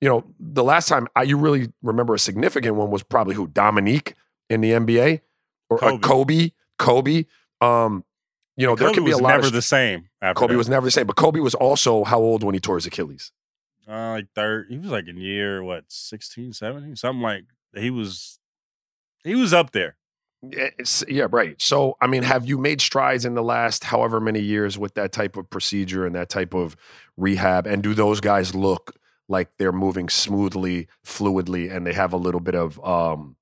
[0.00, 3.48] you know the last time I you really remember a significant one was probably who
[3.48, 4.14] Dominique
[4.48, 5.20] in the NBA
[5.70, 6.00] or Kobe.
[6.00, 6.50] Kobe.
[6.78, 7.24] Kobe.
[7.60, 8.04] Um,
[8.56, 10.08] you know, there can be a was lot never of the same.
[10.20, 10.58] After Kobe that.
[10.58, 13.32] was never the same, but Kobe was also how old when he tore his Achilles?
[13.88, 14.66] uh, like third.
[14.68, 16.96] He was like in year what 16, 17?
[16.96, 17.44] something like.
[17.76, 18.38] He was.
[19.24, 19.96] He was up there.
[20.42, 21.60] Yeah, it's- yeah, right.
[21.60, 25.10] So, I mean, have you made strides in the last however many years with that
[25.12, 26.76] type of procedure and that type of
[27.16, 27.66] rehab?
[27.66, 28.94] And do those guys look
[29.28, 33.36] like they're moving smoothly, fluidly, and they have a little bit of um,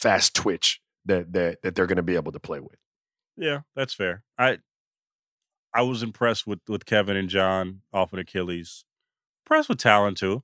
[0.00, 2.78] fast twitch that that that they're going to be able to play with?
[3.36, 4.22] Yeah, that's fair.
[4.38, 4.58] I
[5.74, 8.84] I was impressed with with Kevin and John off an Achilles.
[9.44, 10.42] Impressed with Talen too.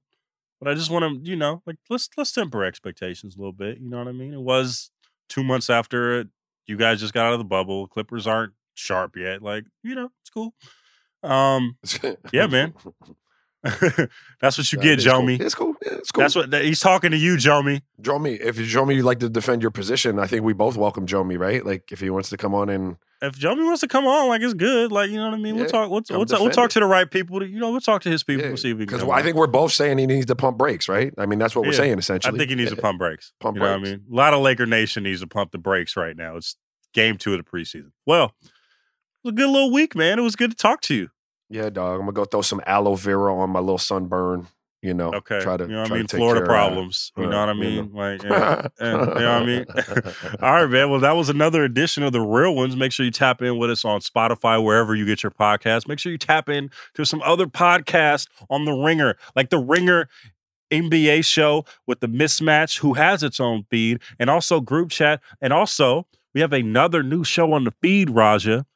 [0.60, 3.78] But I just want to, you know, like let's let's temper expectations a little bit.
[3.78, 4.32] You know what I mean?
[4.32, 4.90] It was
[5.28, 6.28] two months after it.
[6.66, 7.86] You guys just got out of the bubble.
[7.88, 9.42] Clippers aren't sharp yet.
[9.42, 10.54] Like, you know, it's cool.
[11.22, 11.76] Um,
[12.32, 12.74] Yeah, man.
[14.40, 15.28] that's what you Nah, get, it's cool.
[15.28, 15.74] It's cool.
[15.84, 16.22] Yeah, it's cool.
[16.22, 17.82] That's what that, he's talking to you, Jomi.
[18.00, 18.38] Jomi.
[18.40, 21.64] If Jomi you like to defend your position, I think we both welcome Jomi, right?
[21.64, 24.42] Like if he wants to come on and If Jomi wants to come on, like
[24.42, 24.92] it's good.
[24.92, 25.54] Like you know what I mean.
[25.54, 25.90] Yeah, we'll talk.
[25.90, 27.42] We'll, we'll, talk- we'll talk to the right people.
[27.44, 28.42] You know, we'll talk to his people.
[28.42, 28.98] Yeah, We'll see if we can.
[28.98, 31.12] because I think we're both saying he needs to pump brakes, right?
[31.18, 32.34] I mean, that's what we're saying essentially.
[32.34, 33.32] I think he needs to pump brakes.
[33.40, 34.04] Pump you know I mean?
[34.10, 36.36] A lot of Laker Nation needs to pump the brakes right now.
[36.36, 36.56] It's
[36.92, 37.92] game two of the preseason.
[38.04, 38.50] Well, it
[39.24, 40.18] was a good little week, man.
[40.18, 41.08] It was good to talk to you.
[41.48, 41.94] Yeah, dog.
[41.94, 44.48] I'm gonna go throw some aloe vera on my little sunburn.
[44.82, 45.40] You know, Okay.
[45.40, 46.06] Try to, you know what I mean?
[46.06, 47.10] Florida problems.
[47.16, 47.92] you know what I mean?
[47.92, 49.64] Like, you know what I mean?
[50.40, 50.90] All right, man.
[50.90, 52.76] Well, that was another edition of the Real Ones.
[52.76, 55.88] Make sure you tap in with us on Spotify, wherever you get your podcast.
[55.88, 60.08] Make sure you tap in to some other podcasts on the Ringer, like the Ringer
[60.70, 65.20] NBA show with the mismatch, who has its own feed, and also group chat.
[65.40, 68.66] And also, we have another new show on the feed, Raja,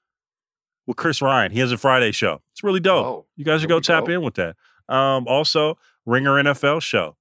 [0.91, 1.53] with Chris Ryan.
[1.53, 2.43] He has a Friday show.
[2.51, 3.07] It's really dope.
[3.07, 4.12] Oh, you guys should go tap go.
[4.12, 4.57] in with that.
[4.88, 7.16] Um, also, Ringer NFL show.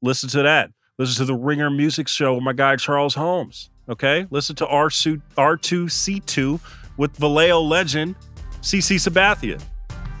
[0.00, 0.70] Listen to that.
[0.98, 3.70] Listen to the Ringer Music Show with my guy Charles Holmes.
[3.90, 6.58] Okay, listen to R2 R2C2
[6.96, 8.14] with Vallejo legend
[8.62, 9.62] CC Sabathia.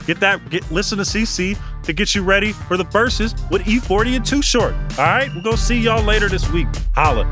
[0.06, 0.50] Get that.
[0.50, 4.42] Get listen to CC to get you ready for the Verzuz with E40 and Too
[4.42, 4.74] Short.
[4.98, 6.68] All right, we'll go see y'all later this week.
[6.94, 7.24] Holla.